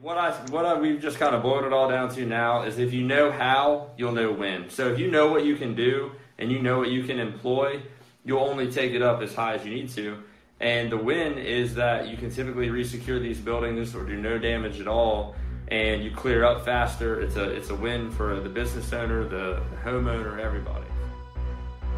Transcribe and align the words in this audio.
What 0.00 0.16
I 0.16 0.30
what 0.50 0.64
I, 0.64 0.78
we've 0.78 1.00
just 1.00 1.18
kind 1.18 1.34
of 1.34 1.42
boiled 1.42 1.64
it 1.64 1.72
all 1.72 1.88
down 1.88 2.08
to 2.14 2.24
now 2.24 2.62
is 2.62 2.78
if 2.78 2.92
you 2.92 3.02
know 3.02 3.32
how, 3.32 3.90
you'll 3.96 4.12
know 4.12 4.30
when. 4.30 4.70
So 4.70 4.92
if 4.92 4.98
you 5.00 5.10
know 5.10 5.32
what 5.32 5.44
you 5.44 5.56
can 5.56 5.74
do 5.74 6.12
and 6.38 6.52
you 6.52 6.60
know 6.62 6.78
what 6.78 6.90
you 6.90 7.02
can 7.02 7.18
employ, 7.18 7.82
you'll 8.24 8.44
only 8.44 8.70
take 8.70 8.92
it 8.92 9.02
up 9.02 9.22
as 9.22 9.34
high 9.34 9.54
as 9.54 9.64
you 9.64 9.74
need 9.74 9.88
to. 9.90 10.22
And 10.60 10.92
the 10.92 10.96
win 10.96 11.36
is 11.36 11.74
that 11.74 12.06
you 12.06 12.16
can 12.16 12.30
typically 12.30 12.68
resecure 12.68 13.20
these 13.20 13.38
buildings 13.38 13.96
or 13.96 14.04
do 14.04 14.16
no 14.16 14.38
damage 14.38 14.80
at 14.80 14.86
all, 14.86 15.34
and 15.66 16.04
you 16.04 16.12
clear 16.12 16.44
up 16.44 16.64
faster. 16.64 17.20
It's 17.20 17.34
a 17.34 17.50
it's 17.50 17.70
a 17.70 17.74
win 17.74 18.12
for 18.12 18.38
the 18.38 18.48
business 18.48 18.92
owner, 18.92 19.26
the, 19.26 19.60
homeowner, 19.84 20.38
everybody. 20.38 20.86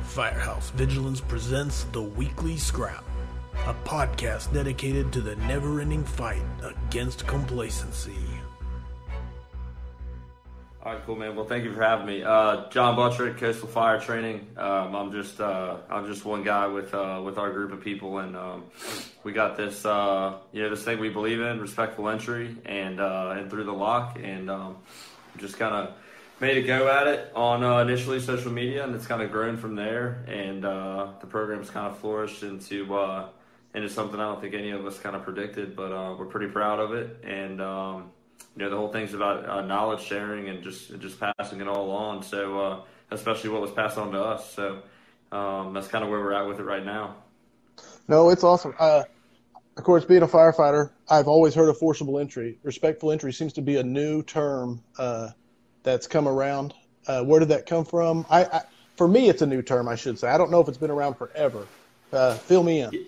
Firehouse 0.04 0.70
Vigilance 0.70 1.20
presents 1.20 1.84
the 1.92 2.00
Weekly 2.00 2.56
Scrap 2.56 3.04
a 3.66 3.74
podcast 3.84 4.52
dedicated 4.52 5.12
to 5.12 5.20
the 5.20 5.36
never 5.36 5.80
ending 5.80 6.04
fight 6.04 6.42
against 6.62 7.26
complacency. 7.26 8.16
All 10.82 10.94
right, 10.94 11.02
cool, 11.04 11.14
man. 11.14 11.36
Well, 11.36 11.44
thank 11.44 11.64
you 11.64 11.74
for 11.74 11.82
having 11.82 12.06
me. 12.06 12.22
Uh, 12.22 12.68
John 12.70 12.96
Buttrick, 12.96 13.36
Coastal 13.36 13.68
Fire 13.68 14.00
Training. 14.00 14.46
Um, 14.56 14.96
I'm 14.96 15.12
just 15.12 15.38
uh, 15.38 15.76
I'm 15.90 16.06
just 16.06 16.24
one 16.24 16.42
guy 16.42 16.68
with 16.68 16.94
uh, 16.94 17.20
with 17.22 17.36
our 17.36 17.52
group 17.52 17.70
of 17.72 17.82
people, 17.82 18.18
and 18.18 18.34
um, 18.34 18.64
we 19.22 19.32
got 19.32 19.58
this 19.58 19.84
uh, 19.84 20.38
you 20.52 20.62
know 20.62 20.70
this 20.70 20.82
thing 20.82 20.98
we 20.98 21.10
believe 21.10 21.38
in, 21.38 21.60
respectful 21.60 22.08
entry, 22.08 22.56
and 22.64 22.98
uh, 22.98 23.34
and 23.36 23.50
through 23.50 23.64
the 23.64 23.72
lock, 23.72 24.18
and 24.22 24.50
um, 24.50 24.78
just 25.36 25.58
kind 25.58 25.74
of 25.74 25.94
made 26.40 26.56
a 26.56 26.62
go 26.62 26.88
at 26.88 27.06
it 27.06 27.30
on 27.36 27.62
uh, 27.62 27.80
initially 27.80 28.18
social 28.18 28.50
media, 28.50 28.82
and 28.82 28.94
it's 28.94 29.06
kind 29.06 29.20
of 29.20 29.30
grown 29.30 29.58
from 29.58 29.74
there, 29.74 30.24
and 30.26 30.62
the 30.64 31.26
program's 31.28 31.68
kind 31.68 31.88
of 31.88 31.98
flourished 31.98 32.42
into 32.42 32.86
and 33.74 33.84
it's 33.84 33.94
something 33.94 34.18
I 34.18 34.24
don't 34.24 34.40
think 34.40 34.54
any 34.54 34.70
of 34.70 34.84
us 34.86 34.98
kind 34.98 35.14
of 35.14 35.22
predicted, 35.22 35.76
but 35.76 35.92
uh, 35.92 36.14
we're 36.18 36.26
pretty 36.26 36.48
proud 36.48 36.80
of 36.80 36.92
it. 36.92 37.22
And 37.24 37.60
um, 37.60 38.10
you 38.56 38.64
know, 38.64 38.70
the 38.70 38.76
whole 38.76 38.92
thing's 38.92 39.14
about 39.14 39.48
uh, 39.48 39.62
knowledge 39.62 40.02
sharing 40.02 40.48
and 40.48 40.62
just 40.62 40.98
just 41.00 41.18
passing 41.20 41.60
it 41.60 41.68
all 41.68 41.90
on. 41.90 42.22
So 42.22 42.60
uh, 42.60 42.80
especially 43.10 43.50
what 43.50 43.60
was 43.60 43.70
passed 43.70 43.98
on 43.98 44.12
to 44.12 44.22
us. 44.22 44.52
So 44.52 44.82
um, 45.32 45.72
that's 45.72 45.88
kind 45.88 46.04
of 46.04 46.10
where 46.10 46.20
we're 46.20 46.32
at 46.32 46.46
with 46.46 46.58
it 46.58 46.64
right 46.64 46.84
now. 46.84 47.16
No, 48.08 48.30
it's 48.30 48.42
awesome. 48.42 48.74
Uh, 48.78 49.04
of 49.76 49.84
course, 49.84 50.04
being 50.04 50.22
a 50.22 50.28
firefighter, 50.28 50.90
I've 51.08 51.28
always 51.28 51.54
heard 51.54 51.68
of 51.68 51.78
forcible 51.78 52.18
entry. 52.18 52.58
Respectful 52.64 53.12
entry 53.12 53.32
seems 53.32 53.52
to 53.54 53.62
be 53.62 53.76
a 53.76 53.82
new 53.82 54.22
term 54.22 54.82
uh, 54.98 55.28
that's 55.84 56.06
come 56.06 56.26
around. 56.26 56.74
Uh, 57.06 57.22
where 57.22 57.40
did 57.40 57.48
that 57.48 57.66
come 57.66 57.84
from? 57.84 58.26
I, 58.28 58.44
I, 58.44 58.62
for 58.96 59.06
me, 59.08 59.28
it's 59.28 59.42
a 59.42 59.46
new 59.46 59.62
term. 59.62 59.88
I 59.88 59.94
should 59.94 60.18
say. 60.18 60.28
I 60.28 60.36
don't 60.36 60.50
know 60.50 60.60
if 60.60 60.68
it's 60.68 60.76
been 60.76 60.90
around 60.90 61.14
forever. 61.14 61.66
fill 62.40 62.64
me 62.64 62.80
in. 62.80 63.06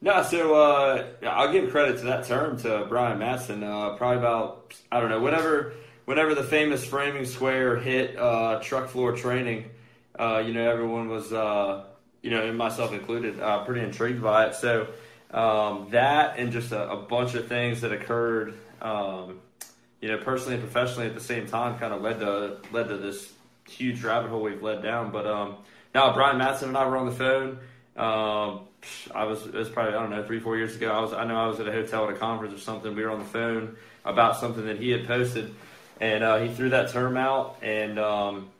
No, 0.00 0.22
so 0.22 0.54
uh, 0.54 1.06
I'll 1.24 1.52
give 1.52 1.70
credit 1.70 1.98
to 1.98 2.04
that 2.04 2.26
term 2.26 2.56
to 2.58 2.86
Brian 2.88 3.18
Matson. 3.18 3.64
Uh, 3.64 3.96
probably 3.96 4.18
about 4.18 4.74
I 4.92 5.00
don't 5.00 5.10
know 5.10 5.20
whenever 5.20 5.74
whenever 6.04 6.34
the 6.34 6.44
famous 6.44 6.84
framing 6.84 7.24
square 7.24 7.76
hit 7.76 8.16
uh, 8.16 8.60
truck 8.62 8.88
floor 8.88 9.16
training, 9.16 9.70
uh, 10.18 10.42
you 10.46 10.54
know 10.54 10.70
everyone 10.70 11.08
was 11.08 11.32
uh, 11.32 11.84
you 12.22 12.30
know 12.30 12.52
myself 12.52 12.92
included 12.92 13.40
uh, 13.40 13.64
pretty 13.64 13.80
intrigued 13.80 14.22
by 14.22 14.46
it. 14.46 14.54
So 14.54 14.86
um, 15.32 15.88
that 15.90 16.38
and 16.38 16.52
just 16.52 16.70
a, 16.70 16.90
a, 16.90 16.96
bunch 16.96 17.34
of 17.34 17.48
things 17.48 17.82
that 17.82 17.92
occurred, 17.92 18.54
um, 18.80 19.40
you 20.00 20.08
know, 20.08 20.18
personally 20.18 20.54
and 20.54 20.62
professionally 20.62 21.06
at 21.06 21.14
the 21.14 21.20
same 21.20 21.46
time, 21.46 21.78
kind 21.78 21.92
of 21.92 22.02
led 22.02 22.20
to 22.20 22.58
led 22.72 22.88
to 22.88 22.96
this 22.96 23.32
huge 23.68 24.02
rabbit 24.04 24.30
hole 24.30 24.42
we've 24.42 24.62
led 24.62 24.82
down. 24.82 25.10
But 25.10 25.26
um, 25.26 25.56
now 25.92 26.14
Brian 26.14 26.38
Matson 26.38 26.68
and 26.68 26.78
I 26.78 26.86
were 26.86 26.96
on 26.96 27.06
the 27.06 27.12
phone. 27.12 27.58
Um, 27.96 28.60
I 29.14 29.24
was 29.24 29.44
it 29.46 29.54
was 29.54 29.68
probably 29.68 29.94
I 29.94 30.00
don't 30.00 30.10
know 30.10 30.24
three 30.24 30.40
four 30.40 30.56
years 30.56 30.76
ago. 30.76 30.90
I 30.90 31.00
was 31.00 31.12
I 31.12 31.24
know 31.24 31.36
I 31.36 31.46
was 31.46 31.60
at 31.60 31.68
a 31.68 31.72
hotel 31.72 32.04
at 32.08 32.14
a 32.14 32.18
conference 32.18 32.54
or 32.54 32.58
something. 32.58 32.94
We 32.94 33.02
were 33.02 33.10
on 33.10 33.18
the 33.18 33.24
phone 33.24 33.76
about 34.04 34.36
something 34.36 34.66
that 34.66 34.78
he 34.78 34.90
had 34.90 35.06
posted, 35.06 35.54
and 36.00 36.22
uh, 36.22 36.38
he 36.38 36.52
threw 36.52 36.70
that 36.70 36.90
term 36.90 37.16
out, 37.16 37.56
and 37.62 37.98
um, 37.98 38.50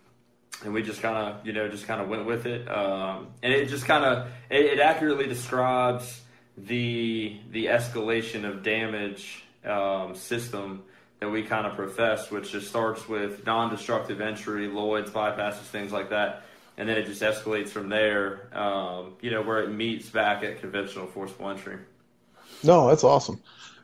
and 0.65 0.75
we 0.75 0.83
just 0.83 1.01
kind 1.01 1.17
of 1.17 1.47
you 1.47 1.53
know 1.53 1.69
just 1.69 1.87
kind 1.87 2.01
of 2.01 2.09
went 2.09 2.27
with 2.27 2.47
it, 2.47 2.69
um, 2.69 3.29
and 3.43 3.53
it 3.53 3.69
just 3.69 3.85
kind 3.85 4.05
of 4.05 4.29
it, 4.51 4.65
it, 4.65 4.81
accurately 4.81 5.27
describes 5.27 6.21
the 6.57 7.39
the 7.53 7.67
escalation 7.67 8.45
of 8.45 8.63
damage 8.63 9.45
um, 9.65 10.15
system 10.17 10.83
that 11.21 11.29
we 11.29 11.43
kind 11.43 11.67
of 11.67 11.75
profess, 11.75 12.31
which 12.31 12.53
just 12.53 12.69
starts 12.69 13.09
with 13.09 13.45
non-destructive 13.45 14.21
entry, 14.21 14.69
Lloyd's 14.69 15.11
bypasses, 15.11 15.63
things 15.63 15.91
like 15.91 16.11
that 16.11 16.45
and 16.79 16.89
then 16.89 16.97
it 16.97 17.07
just 17.07 17.21
escalates 17.21 17.69
from 17.69 17.91
there. 17.91 18.49
Um, 18.57 19.17
you 19.21 19.31
know, 19.31 19.43
where 19.43 19.63
it 19.63 19.71
meets 19.71 20.09
back 20.09 20.43
at 20.45 20.61
conventional 20.61 21.07
forcible 21.09 21.51
entry. 21.51 21.77
No, 22.63 22.89
that's 22.89 23.05
awesome. 23.05 23.41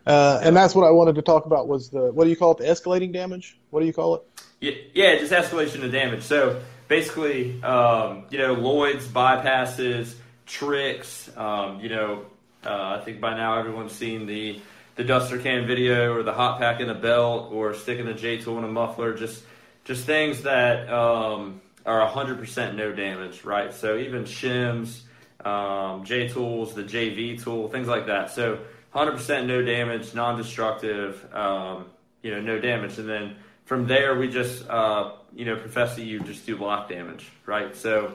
Uh, 0.06 0.40
and 0.42 0.56
that's 0.56 0.74
what 0.74 0.86
I 0.86 0.90
wanted 0.90 1.16
to 1.16 1.22
talk 1.22 1.44
about 1.44 1.66
was 1.66 1.90
the 1.90 2.12
what 2.12 2.24
do 2.24 2.30
you 2.30 2.36
call 2.36 2.52
it? 2.52 2.58
The 2.58 2.64
escalating 2.64 3.12
damage? 3.12 3.58
What 3.70 3.80
do 3.80 3.86
you 3.86 3.92
call 3.92 4.14
it? 4.14 4.22
Yeah, 4.60 4.72
yeah 4.94 5.18
just 5.18 5.32
escalation 5.32 5.82
of 5.82 5.92
damage. 5.92 6.22
So 6.22 6.62
basically, 6.86 7.62
um, 7.62 8.26
you 8.30 8.38
know, 8.38 8.54
Lloyd's 8.54 9.06
bypasses, 9.06 10.14
tricks. 10.46 11.30
Um, 11.36 11.80
you 11.80 11.88
know, 11.88 12.26
uh, 12.64 12.98
I 13.00 13.04
think 13.04 13.20
by 13.20 13.36
now 13.36 13.58
everyone's 13.58 13.92
seen 13.92 14.26
the 14.26 14.60
the 14.96 15.04
duster 15.04 15.38
can 15.38 15.66
video 15.66 16.14
or 16.14 16.22
the 16.22 16.32
hot 16.32 16.60
pack 16.60 16.80
in 16.80 16.88
a 16.88 16.94
belt 16.94 17.50
or 17.50 17.74
sticking 17.74 18.06
a 18.06 18.14
J 18.14 18.38
tool 18.38 18.58
in 18.58 18.64
a 18.64 18.68
muffler. 18.68 19.14
Just 19.14 19.42
just 19.84 20.04
things 20.04 20.42
that 20.42 20.88
um, 20.92 21.60
are 21.86 22.08
100% 22.08 22.76
no 22.76 22.92
damage, 22.92 23.44
right? 23.44 23.72
So 23.72 23.96
even 23.96 24.24
shims, 24.24 25.00
um, 25.44 26.04
J 26.04 26.28
tools, 26.28 26.74
the 26.74 26.82
JV 26.82 27.42
tool, 27.42 27.68
things 27.68 27.88
like 27.88 28.06
that. 28.06 28.30
So 28.30 28.58
100% 28.94 29.46
no 29.46 29.62
damage, 29.62 30.14
non-destructive, 30.14 31.34
um, 31.34 31.86
you 32.22 32.30
know, 32.30 32.40
no 32.40 32.58
damage. 32.58 32.98
And 32.98 33.08
then 33.08 33.36
from 33.64 33.86
there, 33.86 34.18
we 34.18 34.28
just, 34.28 34.68
uh, 34.68 35.12
you 35.34 35.44
know, 35.44 35.56
profess 35.56 35.96
that 35.96 36.04
you 36.04 36.20
just 36.20 36.46
do 36.46 36.56
lock 36.56 36.88
damage, 36.88 37.30
right? 37.46 37.74
So 37.76 38.14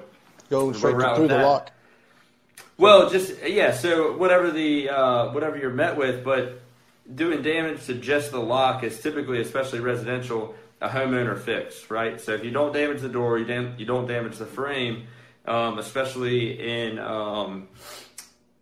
go 0.50 0.72
straight 0.72 1.16
through 1.16 1.28
the 1.28 1.38
lock. 1.38 1.72
Well, 2.78 3.10
just 3.10 3.46
yeah. 3.46 3.74
So 3.74 4.16
whatever 4.16 4.52
the 4.52 4.90
uh, 4.90 5.32
whatever 5.34 5.58
you're 5.58 5.70
met 5.70 5.98
with, 5.98 6.24
but 6.24 6.62
doing 7.14 7.42
damage 7.42 7.86
to 7.88 7.94
just 7.94 8.32
the 8.32 8.40
lock 8.40 8.84
is 8.84 9.02
typically, 9.02 9.42
especially 9.42 9.82
residential, 9.82 10.56
a 10.82 10.90
homeowner 10.90 11.38
fix, 11.38 11.90
right? 11.90 12.20
So 12.20 12.34
if 12.34 12.44
you 12.44 12.52
don't 12.52 12.74
damage 12.74 13.02
the 13.02 13.10
door, 13.10 13.38
you, 13.38 13.46
dam- 13.46 13.76
you 13.78 13.86
don't 13.86 14.08
damage 14.08 14.38
the 14.38 14.46
frame, 14.46 15.08
um, 15.46 15.80
especially 15.80 16.88
in 16.88 17.00
um, 17.00 17.68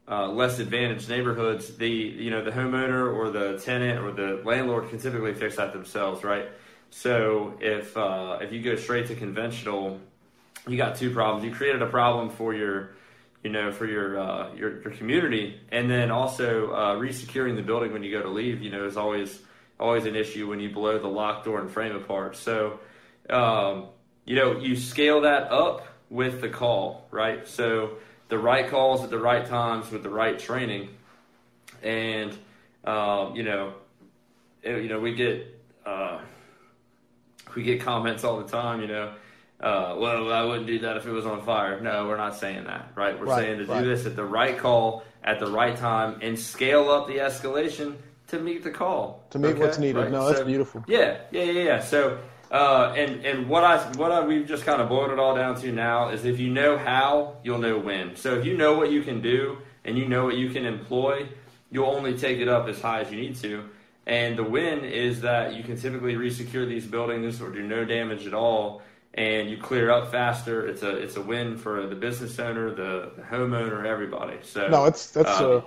uh, 0.07 0.27
less 0.29 0.59
advantaged 0.59 1.09
neighborhoods, 1.09 1.75
the 1.75 1.89
you 1.89 2.31
know 2.31 2.44
the 2.44 2.51
homeowner 2.51 3.13
or 3.13 3.29
the 3.29 3.59
tenant 3.59 4.00
or 4.00 4.11
the 4.11 4.41
landlord 4.45 4.89
can 4.89 5.00
typically 5.00 5.33
fix 5.33 5.57
that 5.57 5.73
themselves, 5.73 6.23
right? 6.23 6.47
So 6.89 7.53
if 7.59 7.95
uh, 7.97 8.39
if 8.41 8.51
you 8.51 8.61
go 8.61 8.75
straight 8.75 9.07
to 9.07 9.16
conventional, 9.16 10.00
you 10.67 10.77
got 10.77 10.95
two 10.95 11.11
problems. 11.11 11.45
You 11.45 11.51
created 11.51 11.81
a 11.81 11.88
problem 11.88 12.29
for 12.29 12.53
your 12.53 12.91
you 13.44 13.50
know 13.51 13.72
for 13.72 13.85
your 13.85 14.19
uh, 14.19 14.53
your, 14.56 14.81
your 14.81 14.91
community, 14.91 15.59
and 15.72 15.89
then 15.89 16.09
also 16.09 16.72
uh, 16.72 16.95
resecuring 16.95 17.56
the 17.56 17.61
building 17.61 17.91
when 17.91 18.03
you 18.03 18.11
go 18.11 18.23
to 18.23 18.29
leave. 18.29 18.61
You 18.61 18.72
know 18.72 18.85
is 18.85 18.97
always 18.97 19.41
always 19.79 20.05
an 20.05 20.15
issue 20.15 20.47
when 20.47 20.59
you 20.59 20.69
blow 20.69 20.97
the 20.99 21.07
lock 21.07 21.43
door 21.43 21.59
and 21.59 21.69
frame 21.69 21.95
apart. 21.95 22.35
So, 22.35 22.79
um, 23.29 23.88
you 24.25 24.35
know, 24.35 24.59
you 24.59 24.75
scale 24.75 25.21
that 25.21 25.51
up 25.51 25.88
with 26.09 26.41
the 26.41 26.49
call, 26.49 27.07
right? 27.11 27.47
So 27.47 27.97
the 28.29 28.38
right 28.38 28.69
calls 28.69 29.03
at 29.03 29.09
the 29.09 29.19
right 29.19 29.45
times 29.45 29.91
with 29.91 30.03
the 30.03 30.09
right 30.09 30.38
training, 30.38 30.89
and 31.83 32.38
um, 32.83 33.35
you 33.35 33.43
know, 33.43 33.73
it, 34.63 34.83
you 34.83 34.89
know, 34.89 34.99
we 34.99 35.13
get 35.13 35.59
uh, 35.85 36.19
we 37.55 37.63
get 37.63 37.81
comments 37.81 38.23
all 38.23 38.41
the 38.41 38.47
time, 38.47 38.81
you 38.81 38.88
know. 38.88 39.13
Uh, 39.59 39.95
well, 39.97 40.31
I 40.31 40.44
wouldn't 40.44 40.67
do 40.67 40.79
that 40.79 40.97
if 40.97 41.07
it 41.07 41.11
was 41.11 41.25
on 41.25 41.41
fire. 41.41 41.81
No, 41.81 42.07
we're 42.07 42.17
not 42.17 42.35
saying 42.35 42.65
that, 42.65 42.91
right? 42.95 43.19
We're 43.19 43.25
right, 43.25 43.44
saying 43.44 43.57
to 43.57 43.65
right. 43.65 43.81
do 43.81 43.89
this 43.89 44.05
at 44.05 44.15
the 44.15 44.23
right 44.23 44.55
call 44.57 45.03
at 45.23 45.39
the 45.39 45.47
right 45.47 45.75
time 45.75 46.19
and 46.21 46.38
scale 46.38 46.91
up 46.91 47.07
the 47.07 47.17
escalation 47.17 47.95
to 48.27 48.39
meet 48.39 48.63
the 48.63 48.71
call. 48.71 49.23
To 49.31 49.39
meet 49.39 49.49
okay? 49.49 49.59
what's 49.59 49.77
needed. 49.77 49.97
Right? 49.97 50.11
No, 50.11 50.27
that's 50.27 50.39
so, 50.39 50.45
beautiful. 50.45 50.83
Yeah, 50.88 51.19
yeah, 51.31 51.44
yeah, 51.44 51.63
yeah. 51.63 51.79
So, 51.79 52.19
uh, 52.51 52.94
and 52.95 53.25
and 53.25 53.50
what 53.50 53.63
I 53.63 53.77
what 53.97 54.12
I, 54.12 54.25
we've 54.25 54.47
just 54.47 54.65
kind 54.65 54.81
of 54.81 54.89
boiled 54.89 55.12
it 55.12 55.19
all 55.19 55.35
down 55.35 55.59
to 55.62 55.71
now 55.71 56.09
is 56.09 56.25
if 56.25 56.39
you 56.39 56.50
know 56.50 56.77
how, 56.77 57.38
you'll 57.44 57.59
know 57.59 57.77
when. 57.77 58.15
So 58.15 58.35
if 58.35 58.45
you 58.45 58.57
know 58.57 58.77
what 58.77 58.91
you 58.91 59.01
can 59.01 59.21
do 59.21 59.57
and 59.85 59.97
you 59.97 60.07
know 60.07 60.25
what 60.25 60.35
you 60.35 60.50
can 60.50 60.65
employ, 60.65 61.27
you'll 61.71 61.89
only 61.89 62.18
take 62.18 62.39
it 62.39 62.47
up 62.47 62.68
as 62.68 62.81
high 62.81 63.01
as 63.01 63.12
you 63.12 63.18
need 63.18 63.35
to. 63.38 63.69
And 64.06 64.38
the 64.38 64.44
win 64.44 64.85
is 64.85 65.21
that 65.21 65.53
you 65.53 65.63
can 65.63 65.77
typically 65.77 66.15
resecure 66.15 66.65
these 66.68 66.85
buildings 66.85 67.41
or 67.41 67.51
do 67.51 67.62
no 67.62 67.83
damage 67.83 68.25
at 68.25 68.33
all, 68.33 68.81
and 69.13 69.50
you 69.50 69.57
clear 69.57 69.91
up 69.91 70.12
faster. 70.12 70.65
It's 70.65 70.81
a 70.81 70.95
it's 70.95 71.18
a 71.18 71.21
win 71.21 71.57
for 71.57 71.88
the 71.88 71.95
business 71.95 72.39
owner, 72.39 72.69
the, 72.69 73.12
the 73.18 73.21
homeowner, 73.24 73.85
everybody. 73.85 74.38
So 74.44 74.69
no, 74.69 74.85
it's 74.85 75.12
that's 75.12 75.29
uh, 75.29 75.62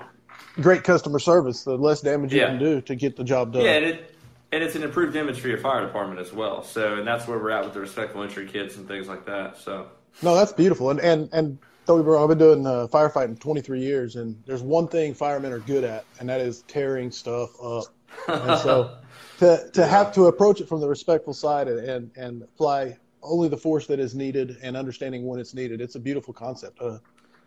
great 0.57 0.85
customer 0.85 1.19
service. 1.19 1.65
The 1.65 1.77
less 1.77 2.01
damage 2.01 2.33
you 2.33 2.41
yeah. 2.41 2.49
can 2.49 2.59
do 2.59 2.81
to 2.83 2.95
get 2.95 3.17
the 3.17 3.25
job 3.25 3.53
done. 3.53 3.63
Yeah, 3.63 3.73
and, 3.73 3.85
it, 3.85 4.15
and 4.53 4.63
it's 4.63 4.75
an 4.75 4.83
improved 4.83 5.17
image 5.17 5.41
for 5.41 5.49
your 5.49 5.59
fire 5.59 5.85
department 5.85 6.21
as 6.21 6.33
well. 6.33 6.63
So, 6.63 6.97
and 6.97 7.07
that's 7.07 7.27
where 7.27 7.39
we're 7.39 7.51
at 7.51 7.65
with 7.65 7.75
the 7.75 7.81
respectful 7.81 8.23
entry 8.23 8.47
kits 8.47 8.77
and 8.77 8.87
things 8.87 9.09
like 9.09 9.25
that. 9.27 9.59
So, 9.59 9.89
no, 10.23 10.35
that's 10.35 10.53
beautiful. 10.53 10.91
And 10.91 11.01
and 11.01 11.29
and 11.33 11.59
don't 11.87 12.03
be 12.03 12.09
wrong, 12.09 12.23
I've 12.23 12.29
been 12.29 12.39
doing 12.39 12.67
uh, 12.67 12.87
firefighting 12.93 13.39
23 13.39 13.81
years, 13.81 14.17
and 14.17 14.41
there's 14.47 14.63
one 14.63 14.89
thing 14.89 15.15
firemen 15.15 15.53
are 15.53 15.61
good 15.61 15.85
at, 15.85 16.05
and 16.19 16.29
that 16.29 16.41
is 16.41 16.63
tearing 16.63 17.11
stuff 17.11 17.51
up. 17.63 17.85
And 18.29 18.61
so, 18.61 18.99
to 19.39 19.71
to 19.73 19.87
have 19.87 20.13
to 20.15 20.27
approach 20.27 20.61
it 20.61 20.69
from 20.69 20.81
the 20.81 20.89
respectful 20.89 21.35
side 21.35 21.69
and, 21.69 21.79
and 21.79 22.11
and 22.17 22.43
apply 22.43 22.97
only 23.23 23.49
the 23.49 23.57
force 23.57 23.87
that 23.87 24.01
is 24.01 24.15
needed 24.15 24.57
and 24.63 24.77
understanding 24.77 25.27
when 25.27 25.39
it's 25.39 25.55
needed. 25.55 25.81
It's 25.81 25.95
a 25.95 26.01
beautiful 26.01 26.33
concept. 26.33 26.81
Uh, 26.81 26.99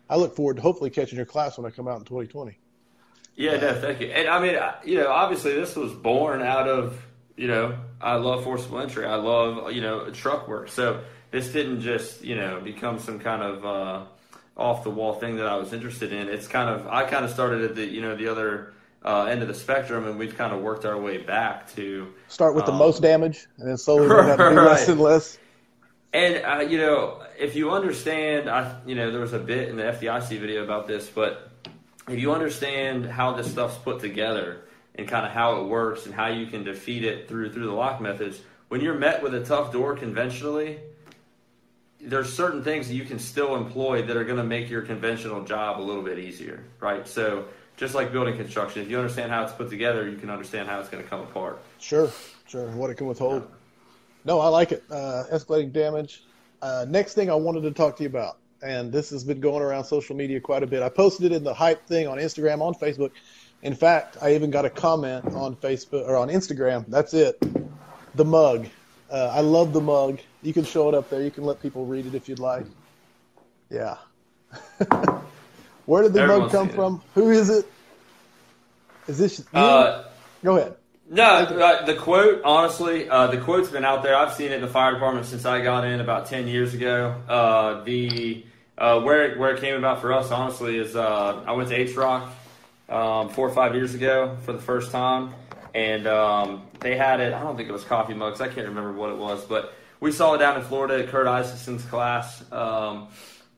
I 0.08 0.16
look 0.16 0.36
forward 0.36 0.56
to 0.56 0.62
hopefully 0.62 0.90
catching 0.90 1.16
your 1.16 1.26
class 1.26 1.58
when 1.58 1.66
I 1.66 1.70
come 1.70 1.88
out 1.88 1.98
in 1.98 2.04
2020. 2.04 2.58
Yeah, 3.36 3.56
no, 3.56 3.74
thank 3.74 4.00
you. 4.00 4.08
And 4.08 4.28
I 4.28 4.40
mean, 4.40 4.58
you 4.84 4.98
know, 4.98 5.10
obviously 5.10 5.54
this 5.54 5.74
was 5.74 5.92
born 5.92 6.40
out 6.40 6.68
of, 6.68 7.00
you 7.36 7.48
know, 7.48 7.76
I 8.00 8.14
love 8.16 8.44
forcible 8.44 8.78
entry. 8.80 9.06
I 9.06 9.16
love, 9.16 9.72
you 9.72 9.80
know, 9.80 10.10
truck 10.10 10.46
work. 10.46 10.68
So 10.68 11.02
this 11.30 11.48
didn't 11.48 11.80
just, 11.80 12.22
you 12.22 12.36
know, 12.36 12.60
become 12.60 12.98
some 13.00 13.18
kind 13.18 13.42
of 13.42 13.64
uh, 13.64 14.04
off 14.56 14.84
the 14.84 14.90
wall 14.90 15.14
thing 15.14 15.36
that 15.36 15.46
I 15.46 15.56
was 15.56 15.72
interested 15.72 16.12
in. 16.12 16.28
It's 16.28 16.46
kind 16.46 16.70
of, 16.70 16.86
I 16.86 17.04
kind 17.04 17.24
of 17.24 17.30
started 17.30 17.62
at 17.62 17.74
the, 17.74 17.84
you 17.84 18.02
know, 18.02 18.14
the 18.14 18.28
other 18.28 18.74
uh, 19.04 19.24
end 19.24 19.42
of 19.42 19.48
the 19.48 19.54
spectrum, 19.54 20.06
and 20.06 20.18
we've 20.18 20.36
kind 20.36 20.52
of 20.54 20.62
worked 20.62 20.84
our 20.84 20.98
way 20.98 21.18
back 21.18 21.72
to 21.74 22.12
start 22.28 22.54
with 22.54 22.64
um, 22.64 22.72
the 22.72 22.78
most 22.78 23.02
damage, 23.02 23.46
and 23.58 23.68
then 23.68 23.76
slowly 23.76 24.08
have 24.08 24.38
to 24.38 24.50
be 24.50 24.54
right. 24.56 24.66
less 24.66 24.88
and 24.88 25.00
less. 25.00 25.38
And 26.12 26.44
uh, 26.44 26.60
you 26.60 26.78
know, 26.78 27.22
if 27.38 27.54
you 27.54 27.72
understand, 27.72 28.48
I 28.48 28.80
you 28.86 28.94
know, 28.94 29.10
there 29.10 29.20
was 29.20 29.34
a 29.34 29.38
bit 29.38 29.68
in 29.68 29.76
the 29.76 29.82
FDIC 29.82 30.40
video 30.40 30.64
about 30.64 30.86
this, 30.86 31.08
but 31.08 31.50
if 32.08 32.18
you 32.18 32.32
understand 32.32 33.06
how 33.06 33.32
this 33.32 33.50
stuff's 33.50 33.78
put 33.78 34.00
together 34.00 34.60
and 34.94 35.08
kind 35.08 35.26
of 35.26 35.32
how 35.32 35.60
it 35.60 35.64
works 35.64 36.06
and 36.06 36.14
how 36.14 36.28
you 36.28 36.46
can 36.46 36.64
defeat 36.64 37.04
it 37.04 37.28
through 37.28 37.52
through 37.52 37.66
the 37.66 37.72
lock 37.72 38.00
methods, 38.00 38.40
when 38.68 38.80
you're 38.80 38.94
met 38.98 39.22
with 39.22 39.34
a 39.34 39.44
tough 39.44 39.72
door 39.72 39.96
conventionally, 39.96 40.78
there's 42.00 42.32
certain 42.32 42.62
things 42.62 42.88
that 42.88 42.94
you 42.94 43.04
can 43.04 43.18
still 43.18 43.56
employ 43.56 44.02
that 44.02 44.16
are 44.16 44.24
going 44.24 44.38
to 44.38 44.44
make 44.44 44.68
your 44.68 44.82
conventional 44.82 45.42
job 45.44 45.80
a 45.80 45.82
little 45.82 46.02
bit 46.02 46.18
easier, 46.18 46.62
right? 46.80 47.08
So 47.08 47.46
just 47.76 47.94
like 47.94 48.12
building 48.12 48.36
construction, 48.36 48.82
if 48.82 48.90
you 48.90 48.98
understand 48.98 49.30
how 49.32 49.42
it's 49.42 49.52
put 49.52 49.70
together, 49.70 50.08
you 50.08 50.16
can 50.16 50.30
understand 50.30 50.68
how 50.68 50.80
it's 50.80 50.88
going 50.88 51.02
to 51.02 51.08
come 51.08 51.20
apart. 51.20 51.62
Sure, 51.78 52.10
sure. 52.46 52.68
What 52.72 52.90
it 52.90 52.96
can 52.96 53.06
withhold. 53.06 53.42
Yeah. 53.42 53.56
No, 54.26 54.40
I 54.40 54.48
like 54.48 54.72
it. 54.72 54.84
Uh, 54.90 55.24
escalating 55.32 55.72
damage. 55.72 56.24
Uh, 56.62 56.86
next 56.88 57.14
thing 57.14 57.30
I 57.30 57.34
wanted 57.34 57.62
to 57.62 57.70
talk 57.72 57.96
to 57.96 58.02
you 58.02 58.08
about 58.08 58.38
and 58.64 58.90
this 58.90 59.10
has 59.10 59.22
been 59.24 59.40
going 59.40 59.62
around 59.62 59.84
social 59.84 60.16
media 60.16 60.40
quite 60.40 60.62
a 60.62 60.66
bit. 60.66 60.82
I 60.82 60.88
posted 60.88 61.30
it 61.30 61.34
in 61.34 61.44
the 61.44 61.54
hype 61.54 61.86
thing 61.86 62.08
on 62.08 62.18
Instagram, 62.18 62.62
on 62.62 62.74
Facebook. 62.74 63.10
In 63.62 63.74
fact, 63.74 64.16
I 64.20 64.34
even 64.34 64.50
got 64.50 64.64
a 64.64 64.70
comment 64.70 65.26
on 65.34 65.54
Facebook 65.56 66.08
or 66.08 66.16
on 66.16 66.28
Instagram. 66.28 66.86
That's 66.88 67.14
it. 67.14 67.42
The 68.14 68.24
mug. 68.24 68.66
Uh, 69.10 69.30
I 69.32 69.40
love 69.40 69.72
the 69.72 69.80
mug. 69.80 70.18
You 70.42 70.52
can 70.52 70.64
show 70.64 70.88
it 70.88 70.94
up 70.94 71.10
there. 71.10 71.22
You 71.22 71.30
can 71.30 71.44
let 71.44 71.60
people 71.60 71.84
read 71.86 72.06
it 72.06 72.14
if 72.14 72.28
you'd 72.28 72.38
like. 72.38 72.66
Yeah. 73.70 73.96
Where 75.86 76.02
did 76.02 76.14
the 76.14 76.26
mug 76.26 76.50
come 76.50 76.68
from? 76.70 76.96
It. 76.96 77.20
Who 77.20 77.30
is 77.30 77.50
it? 77.50 77.66
Is 79.06 79.18
this? 79.18 79.44
Uh, 79.52 80.04
Go 80.42 80.56
ahead. 80.56 80.76
No, 81.10 81.22
uh, 81.22 81.84
the 81.84 81.94
quote, 81.94 82.40
honestly, 82.44 83.08
uh, 83.08 83.26
the 83.26 83.36
quote's 83.38 83.68
been 83.68 83.84
out 83.84 84.02
there. 84.02 84.16
I've 84.16 84.32
seen 84.32 84.52
it 84.52 84.54
in 84.54 84.62
the 84.62 84.68
fire 84.68 84.92
department 84.92 85.26
since 85.26 85.44
I 85.44 85.62
got 85.62 85.84
in 85.84 86.00
about 86.00 86.26
10 86.26 86.48
years 86.48 86.72
ago. 86.72 87.20
Uh, 87.28 87.84
the 87.84 88.44
uh, 88.76 89.00
where 89.00 89.30
it, 89.30 89.38
where 89.38 89.54
it 89.54 89.60
came 89.60 89.76
about 89.76 90.00
for 90.00 90.12
us, 90.12 90.30
honestly, 90.30 90.78
is 90.78 90.96
uh, 90.96 91.42
I 91.46 91.52
went 91.52 91.68
to 91.68 91.74
H 91.74 91.94
Rock 91.94 92.30
um, 92.88 93.28
four 93.30 93.48
or 93.48 93.54
five 93.54 93.74
years 93.74 93.94
ago 93.94 94.36
for 94.42 94.52
the 94.52 94.58
first 94.58 94.90
time, 94.90 95.34
and 95.74 96.06
um, 96.06 96.62
they 96.80 96.96
had 96.96 97.20
it. 97.20 97.32
I 97.32 97.40
don't 97.40 97.56
think 97.56 97.68
it 97.68 97.72
was 97.72 97.84
coffee 97.84 98.14
mugs. 98.14 98.40
I 98.40 98.48
can't 98.48 98.68
remember 98.68 98.92
what 98.92 99.10
it 99.10 99.16
was, 99.16 99.44
but 99.44 99.74
we 100.00 100.12
saw 100.12 100.34
it 100.34 100.38
down 100.38 100.56
in 100.56 100.62
Florida 100.62 101.02
at 101.02 101.08
Kurt 101.08 101.26
Isaacson's 101.26 101.84
class. 101.84 102.44
Um, 102.52 103.08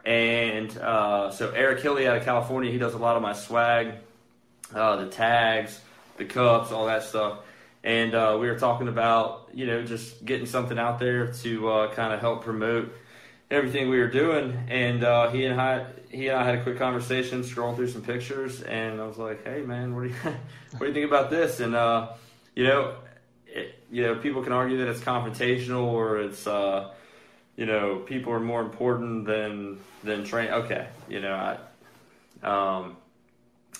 and 0.05 0.77
uh, 0.79 1.33
so 1.33 1.51
Eric 1.51 1.81
Hilly 1.81 2.07
out 2.07 2.17
of 2.17 2.25
California, 2.25 2.71
he 2.71 2.79
does 2.79 2.95
a 2.95 2.99
lot 2.99 3.17
of 3.17 3.23
my 3.23 3.33
swag, 3.33 3.95
uh, 4.73 4.97
the 4.97 5.07
tags, 5.07 5.81
the 6.17 6.25
cups, 6.25 6.71
all 6.71 6.87
that 6.87 7.03
stuff. 7.03 7.39
And 7.83 8.15
uh, 8.15 8.37
we 8.41 8.49
were 8.49 8.59
talking 8.59 8.87
about, 8.89 9.49
you 9.53 9.67
know, 9.67 9.83
just 9.83 10.25
getting 10.25 10.47
something 10.47 10.79
out 10.79 10.99
there 10.99 11.33
to 11.33 11.69
uh, 11.69 11.95
kind 11.95 12.13
of 12.13 12.21
help 12.21 12.45
promote 12.45 12.93
everything 13.51 13.89
we 13.89 13.99
were 13.99 14.09
doing, 14.09 14.57
and 14.69 15.05
uh, 15.05 15.31
he 15.31 15.45
and 15.45 15.61
I 15.61 15.87
he 16.11 16.29
and 16.29 16.39
I 16.39 16.45
had 16.45 16.57
a 16.57 16.63
quick 16.63 16.79
conversation, 16.79 17.43
scrolling 17.43 17.77
through 17.77 17.89
some 17.89 18.03
pictures, 18.03 18.63
and 18.63 19.01
I 19.01 19.07
was 19.07 19.19
like, 19.19 19.45
"Hey, 19.45 19.63
man, 19.63 19.95
what 19.95 20.03
do 20.03 20.09
you 20.09 20.15
what 20.73 20.81
do 20.81 20.87
you 20.87 20.93
think 20.95 21.07
about 21.07 21.31
this?" 21.31 21.61
And 21.61 21.75
uh, 21.75 22.09
you 22.55 22.65
know, 22.65 22.97
it, 23.47 23.75
you 23.91 24.03
know, 24.03 24.17
people 24.17 24.43
can 24.43 24.53
argue 24.53 24.79
that 24.79 24.89
it's 24.89 25.01
confrontational 25.01 25.85
or 25.85 26.19
it's 26.21 26.47
uh, 26.47 26.93
you 27.57 27.67
know, 27.67 27.97
people 27.97 28.33
are 28.33 28.41
more 28.41 28.61
important 28.61 29.27
than 29.27 29.81
than 30.03 30.25
train. 30.25 30.51
Okay, 30.51 30.89
you 31.09 31.21
know, 31.21 31.35
I 31.35 31.59
um, 32.47 32.97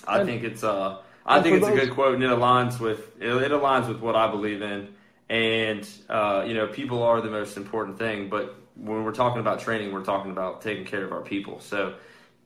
I 0.07 0.19
and, 0.19 0.27
think 0.27 0.43
it's 0.43 0.63
uh, 0.63 0.99
I 1.25 1.41
think 1.41 1.57
it's 1.57 1.67
those- 1.67 1.77
a 1.77 1.85
good 1.85 1.93
quote, 1.93 2.15
and 2.15 2.23
it 2.23 2.29
aligns 2.29 2.79
with 2.79 3.21
it, 3.21 3.27
it 3.29 3.51
aligns 3.51 3.87
with 3.87 3.99
what 3.99 4.15
I 4.15 4.29
believe 4.31 4.61
in. 4.61 4.93
And 5.29 5.87
uh, 6.09 6.45
you 6.47 6.53
know, 6.53 6.67
people 6.67 7.03
are 7.03 7.21
the 7.21 7.29
most 7.29 7.57
important 7.57 7.97
thing, 7.97 8.29
but 8.29 8.55
when 8.75 9.03
we're 9.03 9.11
talking 9.11 9.41
about 9.41 9.59
training, 9.59 9.91
we're 9.91 10.03
talking 10.03 10.31
about 10.31 10.61
taking 10.61 10.85
care 10.85 11.03
of 11.03 11.11
our 11.11 11.21
people. 11.21 11.59
So, 11.59 11.95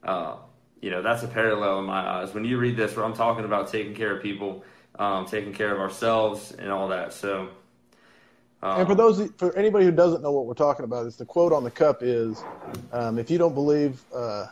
uh, 0.02 0.36
you 0.80 0.90
know, 0.90 1.02
that's 1.02 1.22
a 1.22 1.28
parallel 1.28 1.78
in 1.78 1.84
my 1.84 2.00
eyes. 2.00 2.34
When 2.34 2.44
you 2.44 2.58
read 2.58 2.76
this, 2.76 2.96
where 2.96 3.04
I'm 3.04 3.14
talking 3.14 3.44
about 3.44 3.70
taking 3.70 3.94
care 3.94 4.16
of 4.16 4.22
people, 4.22 4.64
um, 4.98 5.26
taking 5.26 5.52
care 5.52 5.72
of 5.72 5.78
ourselves, 5.78 6.52
and 6.52 6.70
all 6.70 6.88
that. 6.88 7.12
So, 7.12 7.50
um, 8.62 8.80
and 8.80 8.88
for 8.88 8.94
those, 8.94 9.30
for 9.36 9.54
anybody 9.56 9.84
who 9.84 9.92
doesn't 9.92 10.22
know 10.22 10.32
what 10.32 10.46
we're 10.46 10.54
talking 10.54 10.84
about, 10.84 11.06
is 11.06 11.16
the 11.16 11.24
quote 11.24 11.52
on 11.52 11.62
the 11.62 11.70
cup 11.70 12.02
is, 12.02 12.42
um, 12.92 13.18
"If 13.18 13.30
you 13.30 13.38
don't 13.38 13.54
believe 13.54 14.02
uh, 14.12 14.46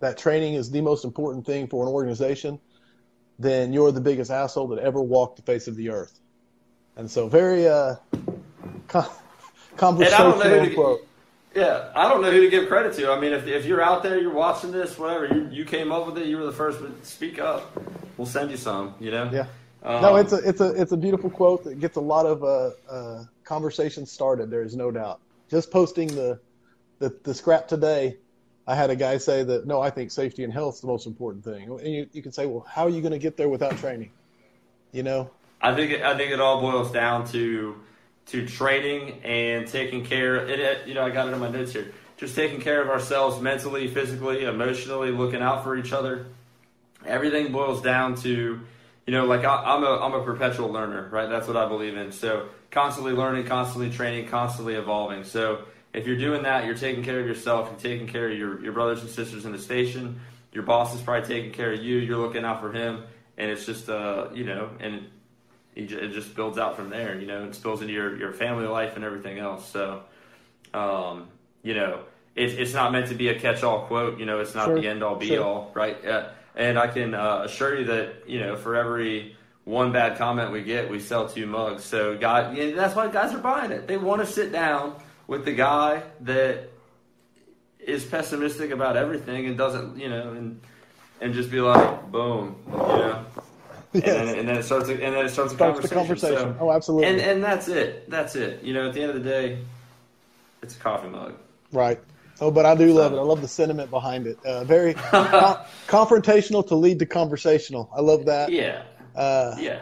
that 0.00 0.16
training 0.16 0.54
is 0.54 0.70
the 0.70 0.80
most 0.80 1.04
important 1.04 1.44
thing 1.44 1.66
for 1.66 1.86
an 1.86 1.92
organization, 1.92 2.58
then 3.38 3.74
you're 3.74 3.92
the 3.92 4.00
biggest 4.00 4.30
asshole 4.30 4.68
that 4.68 4.78
ever 4.78 5.02
walked 5.02 5.36
the 5.36 5.42
face 5.42 5.68
of 5.68 5.76
the 5.76 5.90
earth." 5.90 6.20
And 6.96 7.10
so, 7.10 7.28
very 7.28 7.68
uh, 7.68 7.96
conversational 9.76 10.74
quote. 10.74 11.06
Yeah, 11.54 11.90
I 11.94 12.08
don't 12.08 12.20
know 12.20 12.30
who 12.30 12.42
to 12.42 12.50
give 12.50 12.68
credit 12.68 12.94
to. 12.94 13.10
I 13.10 13.18
mean, 13.18 13.32
if, 13.32 13.46
if 13.46 13.64
you're 13.64 13.80
out 13.80 14.02
there, 14.02 14.20
you're 14.20 14.32
watching 14.32 14.72
this, 14.72 14.98
whatever, 14.98 15.26
you, 15.26 15.48
you 15.50 15.64
came 15.64 15.90
up 15.90 16.06
with 16.06 16.18
it, 16.18 16.26
you 16.26 16.36
were 16.36 16.44
the 16.44 16.52
first 16.52 16.80
to 16.80 16.92
speak 17.02 17.38
up. 17.38 17.72
We'll 18.18 18.26
send 18.26 18.50
you 18.50 18.58
some, 18.58 18.94
you 19.00 19.10
know? 19.10 19.30
Yeah. 19.32 19.46
Um, 19.82 20.02
no, 20.02 20.16
it's 20.16 20.32
a 20.32 20.36
it's 20.36 20.60
a 20.60 20.70
it's 20.72 20.92
a 20.92 20.96
beautiful 20.96 21.30
quote 21.30 21.64
that 21.64 21.80
gets 21.80 21.96
a 21.96 22.00
lot 22.00 22.26
of 22.26 22.42
uh, 22.42 22.70
uh, 22.90 23.24
conversation 23.44 24.04
started. 24.04 24.50
There 24.50 24.62
is 24.62 24.74
no 24.74 24.90
doubt. 24.90 25.20
Just 25.48 25.70
posting 25.70 26.08
the, 26.08 26.40
the 26.98 27.16
the 27.22 27.32
scrap 27.32 27.68
today, 27.68 28.16
I 28.66 28.74
had 28.74 28.90
a 28.90 28.96
guy 28.96 29.16
say 29.18 29.44
that 29.44 29.66
no, 29.66 29.80
I 29.80 29.90
think 29.90 30.10
safety 30.10 30.44
and 30.44 30.52
health 30.52 30.74
is 30.74 30.80
the 30.80 30.88
most 30.88 31.06
important 31.06 31.44
thing. 31.44 31.70
And 31.70 31.86
you, 31.86 32.08
you 32.12 32.22
can 32.22 32.32
say, 32.32 32.46
well, 32.46 32.66
how 32.68 32.84
are 32.84 32.90
you 32.90 33.00
going 33.00 33.12
to 33.12 33.18
get 33.18 33.36
there 33.36 33.48
without 33.48 33.78
training? 33.78 34.10
You 34.92 35.04
know. 35.04 35.30
I 35.60 35.74
think 35.74 35.92
it, 35.92 36.02
I 36.02 36.16
think 36.16 36.32
it 36.32 36.40
all 36.40 36.60
boils 36.60 36.92
down 36.92 37.26
to 37.28 37.76
to 38.26 38.46
training 38.46 39.22
and 39.24 39.66
taking 39.66 40.04
care. 40.04 40.36
It, 40.36 40.86
you 40.86 40.94
know, 40.94 41.04
I 41.04 41.10
got 41.10 41.28
it 41.28 41.32
in 41.32 41.38
my 41.38 41.48
notes 41.48 41.72
here. 41.72 41.92
Just 42.16 42.34
taking 42.34 42.60
care 42.60 42.82
of 42.82 42.88
ourselves 42.88 43.40
mentally, 43.40 43.88
physically, 43.88 44.44
emotionally, 44.44 45.10
looking 45.10 45.42
out 45.42 45.62
for 45.62 45.76
each 45.76 45.92
other. 45.92 46.26
Everything 47.04 47.52
boils 47.52 47.82
down 47.82 48.16
to, 48.16 48.60
you 49.06 49.12
know, 49.12 49.26
like 49.26 49.44
I, 49.44 49.54
I'm 49.54 49.84
a 49.84 49.98
I'm 49.98 50.14
a 50.14 50.24
perpetual 50.24 50.70
learner, 50.70 51.08
right? 51.10 51.28
That's 51.28 51.46
what 51.46 51.56
I 51.56 51.68
believe 51.68 51.96
in. 51.96 52.12
So 52.12 52.48
constantly 52.70 53.12
learning, 53.12 53.46
constantly 53.46 53.90
training, 53.90 54.28
constantly 54.28 54.74
evolving. 54.74 55.24
So 55.24 55.64
if 55.92 56.06
you're 56.06 56.18
doing 56.18 56.42
that, 56.42 56.64
you're 56.64 56.74
taking 56.76 57.04
care 57.04 57.20
of 57.20 57.26
yourself. 57.26 57.68
You're 57.70 57.80
taking 57.92 58.06
care 58.06 58.30
of 58.30 58.36
your 58.36 58.62
your 58.62 58.72
brothers 58.72 59.02
and 59.02 59.10
sisters 59.10 59.44
in 59.44 59.52
the 59.52 59.58
station. 59.58 60.20
Your 60.52 60.62
boss 60.62 60.94
is 60.94 61.02
probably 61.02 61.28
taking 61.28 61.52
care 61.52 61.72
of 61.72 61.82
you. 61.82 61.98
You're 61.98 62.18
looking 62.18 62.44
out 62.44 62.60
for 62.60 62.72
him, 62.72 63.04
and 63.36 63.50
it's 63.50 63.66
just 63.66 63.88
uh, 63.88 64.28
you 64.32 64.44
know, 64.44 64.70
and 64.80 65.06
it 65.76 66.12
just 66.12 66.34
builds 66.34 66.58
out 66.58 66.76
from 66.76 66.88
there. 66.88 67.18
You 67.20 67.26
know, 67.26 67.44
it 67.44 67.54
spills 67.54 67.82
into 67.82 67.92
your, 67.92 68.16
your 68.16 68.32
family 68.32 68.66
life 68.66 68.96
and 68.96 69.04
everything 69.04 69.38
else. 69.38 69.68
So, 69.70 70.02
um, 70.72 71.28
you 71.62 71.74
know, 71.74 72.00
it, 72.34 72.58
it's 72.58 72.72
not 72.72 72.92
meant 72.92 73.08
to 73.08 73.14
be 73.14 73.28
a 73.28 73.38
catch 73.38 73.62
all 73.62 73.86
quote. 73.86 74.18
You 74.18 74.24
know, 74.24 74.40
it's 74.40 74.54
not 74.54 74.66
sure. 74.66 74.80
the 74.80 74.88
end 74.88 75.02
all 75.02 75.16
be 75.16 75.28
sure. 75.28 75.44
all, 75.44 75.70
right? 75.74 76.02
Uh, 76.04 76.30
and 76.54 76.78
I 76.78 76.86
can 76.86 77.14
uh, 77.14 77.42
assure 77.44 77.78
you 77.78 77.84
that 77.86 78.24
you 78.26 78.40
know, 78.40 78.56
for 78.56 78.74
every 78.74 79.36
one 79.64 79.92
bad 79.92 80.16
comment 80.16 80.50
we 80.50 80.62
get, 80.62 80.90
we 80.90 81.00
sell 81.00 81.28
two 81.28 81.46
mugs. 81.46 81.84
So, 81.84 82.16
God, 82.16 82.56
that's 82.56 82.94
why 82.94 83.08
guys 83.08 83.34
are 83.34 83.38
buying 83.38 83.72
it. 83.72 83.86
They 83.86 83.98
want 83.98 84.22
to 84.22 84.26
sit 84.26 84.52
down 84.52 84.94
with 85.26 85.44
the 85.44 85.52
guy 85.52 86.02
that 86.20 86.70
is 87.78 88.04
pessimistic 88.04 88.70
about 88.70 88.96
everything 88.96 89.46
and 89.46 89.58
doesn't, 89.58 89.98
you 89.98 90.08
know, 90.08 90.32
and 90.32 90.60
and 91.20 91.34
just 91.34 91.50
be 91.50 91.60
like, 91.60 92.10
boom, 92.10 92.56
you 92.66 92.76
know. 92.76 93.24
Yes. 94.04 94.16
And, 94.18 94.28
then, 94.28 94.38
and, 94.38 94.48
then, 94.48 94.56
it 94.56 94.62
starts. 94.62 94.88
And 94.88 95.00
then 95.00 95.26
it 95.26 95.30
starts, 95.30 95.54
starts 95.54 95.84
a 95.84 95.88
conversation. 95.88 95.96
conversation. 95.96 96.36
So, 96.36 96.56
oh, 96.60 96.72
absolutely. 96.72 97.08
And 97.08 97.20
and 97.20 97.44
that's 97.44 97.68
it. 97.68 98.08
That's 98.10 98.34
it. 98.34 98.62
You 98.62 98.74
know, 98.74 98.88
at 98.88 98.94
the 98.94 99.00
end 99.00 99.10
of 99.10 99.22
the 99.22 99.28
day, 99.28 99.58
it's 100.62 100.76
a 100.76 100.78
coffee 100.78 101.08
mug. 101.08 101.34
Right. 101.72 102.00
Oh, 102.40 102.50
but 102.50 102.66
I 102.66 102.74
do 102.74 102.92
love 102.92 103.12
it. 103.12 103.16
I 103.16 103.22
love 103.22 103.40
the 103.40 103.48
sentiment 103.48 103.90
behind 103.90 104.26
it. 104.26 104.38
Uh, 104.44 104.64
very 104.64 104.94
co- 104.94 105.60
confrontational 105.86 106.66
to 106.68 106.74
lead 106.74 106.98
to 106.98 107.06
conversational. 107.06 107.90
I 107.96 108.00
love 108.00 108.26
that. 108.26 108.52
Yeah. 108.52 108.82
Uh, 109.14 109.56
yeah. 109.58 109.80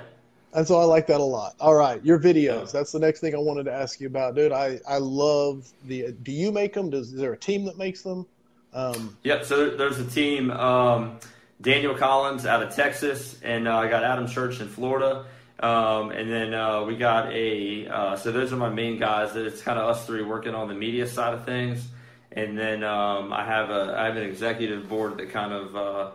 And 0.53 0.67
so 0.67 0.79
I 0.79 0.85
like 0.85 1.09
that 1.09 1.21
a 1.21 1.25
lot. 1.25 1.55
All 1.59 1.75
right, 1.75 2.03
your 2.05 2.21
videos. 2.21 2.71
That's 2.71 2.93
the 2.93 3.01
next 3.01 3.19
thing 3.19 3.35
I 3.35 3.39
wanted 3.39 3.65
to 3.65 3.73
ask 3.73 4.01
you 4.01 4.07
about, 4.07 4.37
dude. 4.37 4.53
I, 4.53 4.79
I 4.89 4.99
love 4.99 5.69
the. 5.85 6.13
Do 6.23 6.31
you 6.31 6.53
make 6.53 6.75
them? 6.75 6.91
Does 6.91 7.13
is 7.13 7.19
there 7.19 7.33
a 7.33 7.37
team 7.37 7.65
that 7.65 7.77
makes 7.77 8.03
them? 8.03 8.25
Um, 8.73 9.17
yeah. 9.25 9.43
So 9.43 9.71
there's 9.71 9.99
a 9.99 10.07
team. 10.07 10.53
Um, 10.53 11.19
Daniel 11.65 11.95
Collins 11.95 12.45
out 12.45 12.63
of 12.63 12.77
Texas, 12.77 13.41
and 13.43 13.67
uh, 13.67 13.79
I 13.79 13.89
got 13.89 14.05
Adam 14.05 14.29
Church 14.29 14.61
in 14.61 14.69
Florida. 14.69 15.25
Um, 15.59 16.11
and 16.11 16.31
then 16.31 16.53
uh, 16.53 16.85
we 16.85 16.95
got 16.95 17.33
a 17.33 17.89
uh, 17.89 18.17
so 18.17 18.31
those 18.33 18.53
are 18.53 18.57
my 18.57 18.69
main 18.69 18.99
guys. 18.99 19.33
That 19.33 19.47
It's 19.47 19.63
kind 19.63 19.79
of 19.79 19.89
us 19.89 20.07
three 20.07 20.23
working 20.23 20.55
on 20.55 20.69
the 20.69 20.75
media 20.75 21.07
side 21.07 21.33
of 21.33 21.47
things, 21.47 21.89
and 22.33 22.59
then 22.59 22.85
um, 22.85 23.33
I 23.33 23.47
have 23.47 23.71
a 23.71 23.97
I 23.99 24.05
have 24.05 24.17
an 24.17 24.25
executive 24.25 24.91
board 24.91 25.17
that 25.19 25.31
kind 25.31 25.55
of 25.55 25.75
uh, 25.75 26.11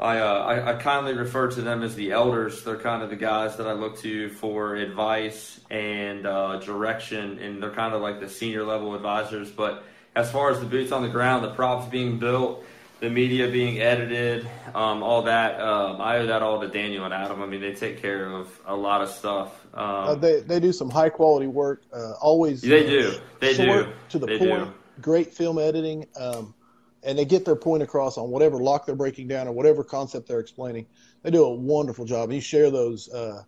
I, 0.00 0.18
uh, 0.18 0.24
I, 0.24 0.72
I 0.72 0.74
kindly 0.74 1.12
refer 1.12 1.48
to 1.52 1.62
them 1.62 1.84
as 1.84 1.94
the 1.94 2.10
elders. 2.10 2.64
They're 2.64 2.76
kind 2.76 3.04
of 3.04 3.10
the 3.10 3.16
guys 3.16 3.58
that 3.58 3.68
I 3.68 3.74
look 3.74 3.98
to 3.98 4.28
for 4.30 4.74
advice 4.74 5.60
and 5.70 6.26
uh, 6.26 6.58
direction, 6.58 7.38
and 7.38 7.62
they're 7.62 7.70
kind 7.70 7.94
of 7.94 8.02
like 8.02 8.18
the 8.18 8.28
senior 8.28 8.64
level 8.64 8.96
advisors. 8.96 9.52
But 9.52 9.84
as 10.16 10.32
far 10.32 10.50
as 10.50 10.58
the 10.58 10.66
boots 10.66 10.90
on 10.90 11.02
the 11.02 11.08
ground, 11.08 11.44
the 11.44 11.54
props 11.54 11.88
being 11.88 12.18
built 12.18 12.64
the 13.00 13.08
media 13.08 13.48
being 13.48 13.80
edited, 13.80 14.46
um, 14.74 15.02
all 15.02 15.22
that. 15.22 15.60
Um, 15.60 16.00
I 16.00 16.18
owe 16.18 16.26
that 16.26 16.42
all 16.42 16.60
to 16.60 16.68
Daniel 16.68 17.04
and 17.04 17.14
Adam. 17.14 17.42
I 17.42 17.46
mean, 17.46 17.60
they 17.60 17.72
take 17.72 18.00
care 18.00 18.26
of 18.26 18.60
a 18.66 18.76
lot 18.76 19.00
of 19.00 19.08
stuff. 19.08 19.66
Um, 19.74 19.84
uh, 19.84 20.14
they 20.14 20.40
they 20.40 20.60
do 20.60 20.72
some 20.72 20.90
high 20.90 21.08
quality 21.08 21.46
work. 21.46 21.82
Uh, 21.92 22.12
always 22.20 22.60
they 22.60 22.86
do. 22.86 23.14
They 23.40 23.54
short, 23.54 23.86
do 23.86 23.92
to 24.10 24.18
the 24.18 24.26
they 24.26 24.38
point. 24.38 24.64
Do. 24.64 24.74
Great 25.00 25.32
film 25.32 25.58
editing, 25.58 26.06
um, 26.18 26.54
and 27.02 27.18
they 27.18 27.24
get 27.24 27.46
their 27.46 27.56
point 27.56 27.82
across 27.82 28.18
on 28.18 28.30
whatever 28.30 28.58
lock 28.58 28.84
they're 28.84 28.94
breaking 28.94 29.28
down 29.28 29.48
or 29.48 29.52
whatever 29.52 29.82
concept 29.82 30.28
they're 30.28 30.40
explaining. 30.40 30.86
They 31.22 31.30
do 31.30 31.44
a 31.44 31.54
wonderful 31.54 32.04
job, 32.04 32.24
and 32.24 32.34
you 32.34 32.40
share 32.42 32.70
those 32.70 33.08
uh, 33.08 33.42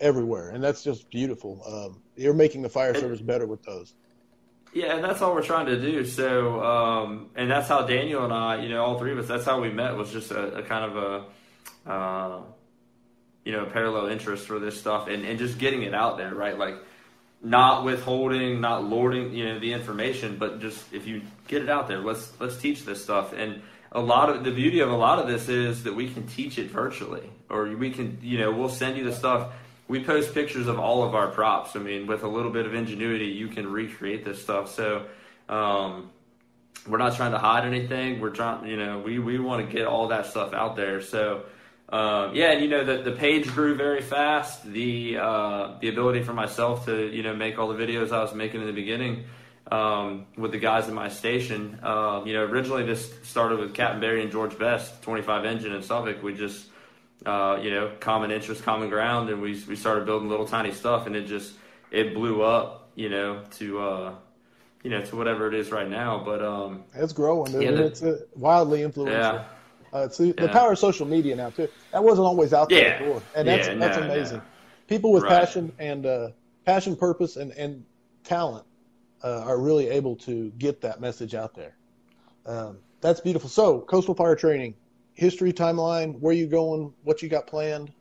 everywhere, 0.00 0.50
and 0.50 0.62
that's 0.62 0.82
just 0.82 1.08
beautiful. 1.10 1.62
Um, 1.64 2.02
you're 2.16 2.34
making 2.34 2.62
the 2.62 2.68
fire 2.68 2.94
service 2.94 3.20
better 3.20 3.46
with 3.46 3.62
those. 3.62 3.94
Yeah, 4.72 4.94
and 4.94 5.04
that's 5.04 5.20
all 5.20 5.34
we're 5.34 5.42
trying 5.42 5.66
to 5.66 5.80
do. 5.80 6.04
So, 6.04 6.62
um, 6.62 7.30
and 7.34 7.50
that's 7.50 7.68
how 7.68 7.82
Daniel 7.82 8.24
and 8.24 8.32
I, 8.32 8.62
you 8.62 8.68
know, 8.68 8.84
all 8.84 8.98
three 8.98 9.12
of 9.12 9.18
us, 9.18 9.26
that's 9.26 9.44
how 9.44 9.60
we 9.60 9.70
met 9.70 9.96
was 9.96 10.12
just 10.12 10.30
a, 10.30 10.58
a 10.58 10.62
kind 10.62 10.84
of 10.84 10.96
a, 11.86 11.90
uh, 11.90 12.42
you 13.44 13.52
know, 13.52 13.66
parallel 13.66 14.06
interest 14.06 14.46
for 14.46 14.60
this 14.60 14.78
stuff 14.78 15.08
and, 15.08 15.24
and 15.24 15.38
just 15.38 15.58
getting 15.58 15.82
it 15.82 15.94
out 15.94 16.18
there, 16.18 16.34
right? 16.34 16.56
Like, 16.56 16.76
not 17.42 17.84
withholding, 17.84 18.60
not 18.60 18.84
lording, 18.84 19.32
you 19.32 19.46
know, 19.46 19.58
the 19.58 19.72
information, 19.72 20.36
but 20.36 20.60
just 20.60 20.92
if 20.92 21.06
you 21.06 21.22
get 21.48 21.62
it 21.62 21.68
out 21.68 21.88
there, 21.88 21.98
let's 21.98 22.32
let's 22.38 22.56
teach 22.58 22.84
this 22.84 23.02
stuff. 23.02 23.32
And 23.32 23.62
a 23.92 24.00
lot 24.00 24.28
of 24.28 24.44
the 24.44 24.50
beauty 24.50 24.80
of 24.80 24.90
a 24.90 24.96
lot 24.96 25.18
of 25.18 25.26
this 25.26 25.48
is 25.48 25.84
that 25.84 25.94
we 25.94 26.12
can 26.12 26.26
teach 26.26 26.58
it 26.58 26.70
virtually, 26.70 27.28
or 27.48 27.64
we 27.68 27.90
can, 27.90 28.18
you 28.22 28.38
know, 28.38 28.52
we'll 28.52 28.68
send 28.68 28.98
you 28.98 29.04
the 29.04 29.12
stuff 29.14 29.52
we 29.90 30.04
post 30.04 30.32
pictures 30.32 30.68
of 30.68 30.78
all 30.78 31.02
of 31.02 31.16
our 31.16 31.26
props. 31.26 31.74
I 31.74 31.80
mean, 31.80 32.06
with 32.06 32.22
a 32.22 32.28
little 32.28 32.52
bit 32.52 32.64
of 32.64 32.74
ingenuity, 32.74 33.26
you 33.26 33.48
can 33.48 33.70
recreate 33.70 34.24
this 34.24 34.40
stuff. 34.40 34.72
So, 34.72 35.06
um, 35.48 36.10
we're 36.86 36.98
not 36.98 37.16
trying 37.16 37.32
to 37.32 37.38
hide 37.38 37.64
anything. 37.64 38.20
We're 38.20 38.30
trying, 38.30 38.68
you 38.68 38.76
know, 38.76 39.00
we, 39.00 39.18
we 39.18 39.40
want 39.40 39.66
to 39.66 39.76
get 39.76 39.88
all 39.88 40.06
that 40.08 40.26
stuff 40.26 40.54
out 40.54 40.76
there. 40.76 41.02
So, 41.02 41.42
um, 41.88 42.36
yeah, 42.36 42.52
and 42.52 42.62
you 42.62 42.68
know, 42.68 42.84
the, 42.84 43.02
the 43.02 43.16
page 43.16 43.48
grew 43.48 43.74
very 43.74 44.00
fast. 44.00 44.64
The, 44.64 45.18
uh, 45.18 45.78
the 45.80 45.88
ability 45.88 46.22
for 46.22 46.34
myself 46.34 46.84
to, 46.86 47.12
you 47.12 47.24
know, 47.24 47.34
make 47.34 47.58
all 47.58 47.66
the 47.66 47.74
videos 47.74 48.12
I 48.12 48.22
was 48.22 48.32
making 48.32 48.60
in 48.60 48.68
the 48.68 48.72
beginning, 48.72 49.24
um, 49.72 50.26
with 50.36 50.52
the 50.52 50.58
guys 50.60 50.86
in 50.86 50.94
my 50.94 51.08
station. 51.08 51.80
Um, 51.82 52.28
you 52.28 52.34
know, 52.34 52.44
originally 52.44 52.84
this 52.86 53.12
started 53.24 53.58
with 53.58 53.74
Captain 53.74 54.00
Barry 54.00 54.22
and 54.22 54.30
George 54.30 54.56
Best, 54.56 55.02
25 55.02 55.44
engine 55.44 55.72
in 55.72 55.82
Suffolk. 55.82 56.22
We 56.22 56.32
just, 56.34 56.66
uh, 57.26 57.58
you 57.62 57.70
know, 57.70 57.92
common 58.00 58.30
interest, 58.30 58.62
common 58.62 58.88
ground, 58.88 59.28
and 59.30 59.40
we 59.40 59.62
we 59.68 59.76
started 59.76 60.06
building 60.06 60.28
little 60.28 60.46
tiny 60.46 60.72
stuff, 60.72 61.06
and 61.06 61.14
it 61.14 61.26
just 61.26 61.54
it 61.90 62.14
blew 62.14 62.42
up, 62.42 62.90
you 62.94 63.08
know, 63.08 63.42
to 63.58 63.80
uh, 63.80 64.14
you 64.82 64.90
know 64.90 65.02
to 65.04 65.16
whatever 65.16 65.46
it 65.46 65.54
is 65.54 65.70
right 65.70 65.88
now. 65.88 66.22
But 66.24 66.42
um, 66.42 66.84
it's 66.94 67.12
growing. 67.12 67.60
Yeah, 67.60 67.72
the, 67.72 67.86
it's 67.86 68.02
uh, 68.02 68.20
wildly 68.34 68.82
influential. 68.82 69.20
Yeah. 69.20 69.44
Uh, 69.92 70.04
it's 70.04 70.18
the, 70.18 70.28
yeah. 70.28 70.34
the, 70.36 70.48
power 70.48 70.72
of 70.72 70.78
social 70.78 71.04
media 71.04 71.34
now 71.34 71.50
too. 71.50 71.68
That 71.92 72.04
wasn't 72.04 72.26
always 72.26 72.52
out 72.52 72.68
there 72.68 72.82
yeah. 72.82 72.98
before, 72.98 73.22
and 73.34 73.46
that's 73.46 73.68
yeah, 73.68 73.74
that's 73.74 73.98
no, 73.98 74.04
amazing. 74.04 74.38
No. 74.38 74.44
People 74.86 75.12
with 75.12 75.24
right. 75.24 75.40
passion 75.40 75.72
and 75.78 76.06
uh, 76.06 76.28
passion, 76.64 76.96
purpose, 76.96 77.36
and 77.36 77.52
and 77.52 77.84
talent 78.24 78.64
uh, 79.22 79.42
are 79.44 79.58
really 79.58 79.88
able 79.88 80.16
to 80.16 80.50
get 80.58 80.80
that 80.82 81.00
message 81.00 81.34
out 81.34 81.54
there. 81.54 81.76
Um, 82.46 82.78
that's 83.00 83.20
beautiful. 83.20 83.48
So, 83.48 83.80
coastal 83.80 84.14
fire 84.14 84.36
training 84.36 84.74
history 85.20 85.52
timeline, 85.52 86.18
where 86.18 86.32
you 86.32 86.46
going, 86.46 86.94
what 87.04 87.20
you 87.20 87.28
got 87.28 87.46
planned? 87.46 87.92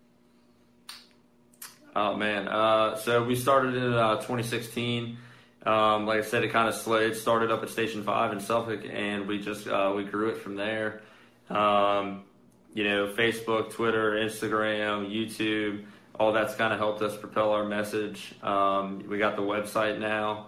Oh 1.93 2.15
man, 2.15 2.47
uh, 2.47 2.95
so 2.95 3.25
we 3.25 3.35
started 3.35 3.75
in 3.75 3.93
uh, 3.93 4.15
2016. 4.15 5.17
Um, 5.65 6.05
like 6.05 6.19
I 6.19 6.21
said, 6.21 6.45
it 6.45 6.53
kind 6.53 6.69
of. 6.69 7.01
It 7.01 7.17
started 7.17 7.51
up 7.51 7.61
at 7.61 7.69
Station 7.69 8.03
Five 8.03 8.31
in 8.31 8.39
Suffolk, 8.39 8.85
and 8.89 9.27
we 9.27 9.37
just 9.37 9.67
uh, 9.67 9.91
we 9.93 10.05
grew 10.05 10.29
it 10.29 10.37
from 10.37 10.55
there. 10.55 11.01
Um, 11.49 12.23
you 12.73 12.85
know, 12.85 13.07
Facebook, 13.07 13.71
Twitter, 13.71 14.13
Instagram, 14.13 15.11
YouTube, 15.11 15.83
all 16.17 16.31
that's 16.31 16.55
kind 16.55 16.71
of 16.71 16.79
helped 16.79 17.01
us 17.01 17.17
propel 17.17 17.51
our 17.51 17.65
message. 17.65 18.33
Um, 18.41 19.03
we 19.09 19.17
got 19.17 19.35
the 19.35 19.41
website 19.41 19.99
now. 19.99 20.47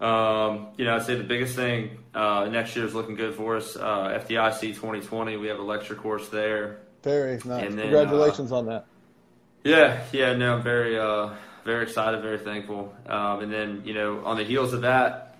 Um, 0.00 0.68
you 0.78 0.86
know, 0.86 0.96
I'd 0.96 1.04
say 1.04 1.14
the 1.16 1.24
biggest 1.24 1.54
thing 1.54 1.98
uh, 2.14 2.48
next 2.50 2.74
year 2.74 2.86
is 2.86 2.94
looking 2.94 3.16
good 3.16 3.34
for 3.34 3.56
us. 3.56 3.76
Uh, 3.76 4.18
FDIC 4.24 4.60
2020, 4.60 5.36
we 5.36 5.48
have 5.48 5.58
a 5.58 5.62
lecture 5.62 5.94
course 5.94 6.28
there. 6.28 6.78
Very 7.02 7.34
nice. 7.34 7.44
Then, 7.44 7.76
Congratulations 7.76 8.50
uh, 8.50 8.58
on 8.58 8.66
that. 8.66 8.86
Yeah, 9.62 10.02
yeah, 10.12 10.34
no, 10.34 10.56
I'm 10.56 10.62
very, 10.62 10.98
uh, 10.98 11.34
very 11.64 11.82
excited, 11.82 12.22
very 12.22 12.38
thankful. 12.38 12.94
Um, 13.06 13.40
and 13.40 13.52
then, 13.52 13.82
you 13.84 13.92
know, 13.92 14.24
on 14.24 14.38
the 14.38 14.44
heels 14.44 14.72
of 14.72 14.82
that, 14.82 15.36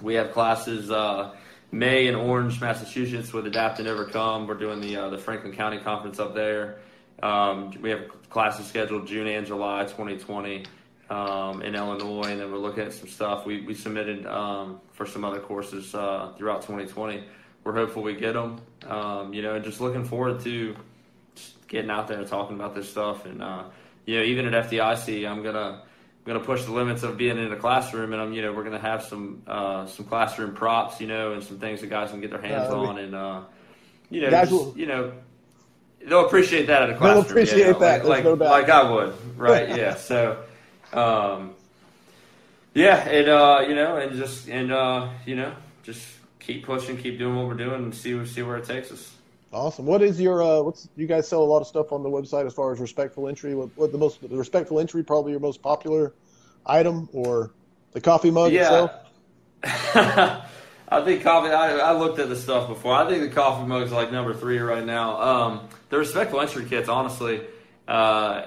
we 0.00 0.14
have 0.14 0.32
classes 0.32 0.90
uh, 0.90 1.34
May 1.72 2.06
in 2.06 2.14
Orange, 2.14 2.60
Massachusetts, 2.60 3.32
with 3.32 3.46
Adapt 3.46 3.80
and 3.80 3.88
Overcome. 3.88 4.46
We're 4.46 4.54
doing 4.54 4.80
the 4.80 4.96
uh, 4.96 5.10
the 5.10 5.18
Franklin 5.18 5.52
County 5.52 5.78
Conference 5.78 6.20
up 6.20 6.34
there. 6.34 6.78
Um, 7.22 7.72
we 7.80 7.90
have 7.90 8.08
classes 8.30 8.66
scheduled 8.66 9.06
June 9.06 9.26
and 9.26 9.46
July 9.46 9.84
2020 9.84 10.64
um, 11.10 11.62
in 11.62 11.74
Illinois, 11.74 12.30
and 12.30 12.40
then 12.40 12.50
we're 12.50 12.58
looking 12.58 12.84
at 12.84 12.92
some 12.92 13.08
stuff. 13.08 13.46
We, 13.46 13.60
we 13.62 13.74
submitted 13.74 14.26
um, 14.26 14.80
for 14.92 15.06
some 15.06 15.24
other 15.24 15.40
courses 15.40 15.94
uh, 15.94 16.32
throughout 16.36 16.62
2020. 16.62 17.24
We're 17.64 17.74
hopeful 17.74 18.02
we 18.02 18.14
get 18.14 18.34
them. 18.34 18.60
Um, 18.86 19.32
you 19.32 19.42
know, 19.42 19.58
just 19.58 19.80
looking 19.80 20.04
forward 20.04 20.40
to 20.40 20.76
getting 21.68 21.90
out 21.90 22.08
there 22.08 22.18
and 22.18 22.26
talking 22.26 22.56
about 22.56 22.74
this 22.74 22.88
stuff. 22.88 23.26
And 23.26 23.42
uh, 23.42 23.64
you 24.04 24.18
know, 24.18 24.24
even 24.24 24.52
at 24.52 24.68
FDIC, 24.68 25.28
I'm 25.28 25.42
gonna 25.42 25.82
I'm 25.82 26.24
gonna 26.24 26.40
push 26.40 26.64
the 26.64 26.72
limits 26.72 27.02
of 27.02 27.16
being 27.16 27.38
in 27.38 27.52
a 27.52 27.56
classroom, 27.56 28.12
and 28.12 28.22
I'm 28.22 28.32
you 28.32 28.42
know 28.42 28.52
we're 28.52 28.64
gonna 28.64 28.78
have 28.78 29.02
some 29.02 29.42
uh, 29.46 29.86
some 29.86 30.06
classroom 30.06 30.54
props, 30.54 31.00
you 31.00 31.06
know, 31.06 31.32
and 31.32 31.42
some 31.42 31.58
things 31.58 31.80
that 31.80 31.88
guys 31.88 32.10
can 32.10 32.20
get 32.20 32.30
their 32.30 32.42
hands 32.42 32.72
on, 32.72 32.98
and 32.98 33.14
uh, 33.14 33.42
you 34.10 34.22
know, 34.22 34.30
just, 34.30 34.52
will, 34.52 34.74
you 34.76 34.86
know. 34.86 35.12
They'll 36.06 36.24
appreciate 36.24 36.66
that 36.68 36.82
at 36.82 36.90
a 36.90 36.96
classroom. 36.96 37.24
They'll 37.24 37.30
appreciate 37.30 37.78
that. 37.80 38.04
Like, 38.06 38.24
like, 38.24 38.24
no 38.24 38.34
like 38.34 38.68
I 38.68 38.88
would, 38.88 39.14
right? 39.36 39.68
yeah. 39.70 39.94
So, 39.96 40.44
um, 40.96 41.54
yeah, 42.74 43.08
and 43.08 43.28
uh, 43.28 43.64
you 43.68 43.74
know, 43.74 43.96
and 43.96 44.16
just 44.16 44.48
and 44.48 44.72
uh, 44.72 45.08
you 45.24 45.36
know, 45.36 45.54
just 45.82 46.06
keep 46.40 46.64
pushing, 46.64 46.96
keep 46.96 47.18
doing 47.18 47.36
what 47.36 47.46
we're 47.46 47.54
doing, 47.54 47.84
and 47.84 47.94
see 47.94 48.24
see 48.26 48.42
where 48.42 48.56
it 48.56 48.64
takes 48.64 48.90
us. 48.90 49.12
Awesome. 49.52 49.86
What 49.86 50.02
is 50.02 50.20
your 50.20 50.42
uh, 50.42 50.62
what's 50.62 50.88
you 50.96 51.06
guys 51.06 51.28
sell 51.28 51.42
a 51.42 51.44
lot 51.44 51.60
of 51.60 51.66
stuff 51.66 51.92
on 51.92 52.02
the 52.02 52.08
website 52.08 52.46
as 52.46 52.52
far 52.52 52.72
as 52.72 52.80
respectful 52.80 53.28
entry? 53.28 53.54
What, 53.54 53.70
what 53.76 53.92
the 53.92 53.98
most 53.98 54.20
the 54.20 54.36
respectful 54.36 54.80
entry 54.80 55.02
probably 55.04 55.32
your 55.32 55.40
most 55.40 55.62
popular 55.62 56.12
item 56.66 57.08
or 57.12 57.52
the 57.92 58.00
coffee 58.00 58.30
mug 58.30 58.52
yeah. 58.52 58.62
itself? 58.62 58.90
I 60.88 61.02
think 61.04 61.22
coffee. 61.22 61.50
I, 61.50 61.78
I, 61.78 61.92
looked 61.92 62.18
at 62.18 62.28
the 62.28 62.36
stuff 62.36 62.68
before. 62.68 62.94
I 62.94 63.08
think 63.08 63.22
the 63.22 63.34
coffee 63.34 63.66
mug's 63.66 63.90
like 63.90 64.12
number 64.12 64.34
three 64.34 64.58
right 64.58 64.84
now. 64.84 65.20
Um, 65.20 65.68
the 65.88 65.98
respectful 65.98 66.40
entry 66.40 66.66
kits, 66.66 66.88
honestly, 66.88 67.40
uh, 67.88 68.46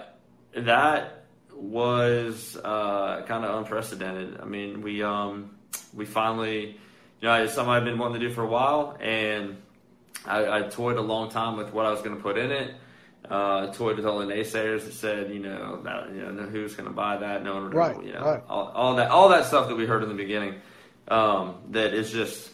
that 0.55 1.18
was 1.59 2.57
uh, 2.63 3.23
kind 3.27 3.45
of 3.45 3.59
unprecedented. 3.59 4.39
I 4.41 4.45
mean, 4.45 4.81
we 4.81 5.03
um, 5.03 5.51
we 5.93 6.05
finally, 6.05 6.77
you 7.21 7.27
know, 7.27 7.43
it's 7.43 7.53
something 7.53 7.71
I've 7.71 7.85
been 7.85 7.97
wanting 7.97 8.21
to 8.21 8.27
do 8.27 8.33
for 8.33 8.43
a 8.43 8.47
while, 8.47 8.97
and 8.99 9.57
I, 10.25 10.59
I 10.59 10.61
toyed 10.63 10.97
a 10.97 11.01
long 11.01 11.29
time 11.29 11.57
with 11.57 11.73
what 11.73 11.85
I 11.85 11.91
was 11.91 12.01
going 12.01 12.15
to 12.15 12.21
put 12.21 12.37
in 12.37 12.51
it. 12.51 12.75
Uh, 13.29 13.71
toyed 13.73 13.97
with 13.97 14.07
all 14.07 14.19
the 14.19 14.25
naysayers 14.25 14.85
that 14.85 14.93
said, 14.93 15.29
you 15.31 15.39
know, 15.39 15.81
that 15.83 16.09
you 16.09 16.21
know, 16.21 16.43
who's 16.43 16.73
going 16.73 16.87
to 16.87 16.95
buy 16.95 17.17
that? 17.17 17.43
No 17.43 17.55
one, 17.55 17.69
right, 17.69 18.03
you 18.03 18.13
know, 18.13 18.21
right. 18.21 18.43
all, 18.49 18.69
all 18.69 18.95
that, 18.95 19.11
all 19.11 19.29
that 19.29 19.45
stuff 19.45 19.67
that 19.67 19.75
we 19.75 19.85
heard 19.85 20.01
in 20.01 20.09
the 20.09 20.15
beginning. 20.15 20.55
Um, 21.09 21.55
that 21.71 21.93
is 21.93 22.11
just 22.11 22.49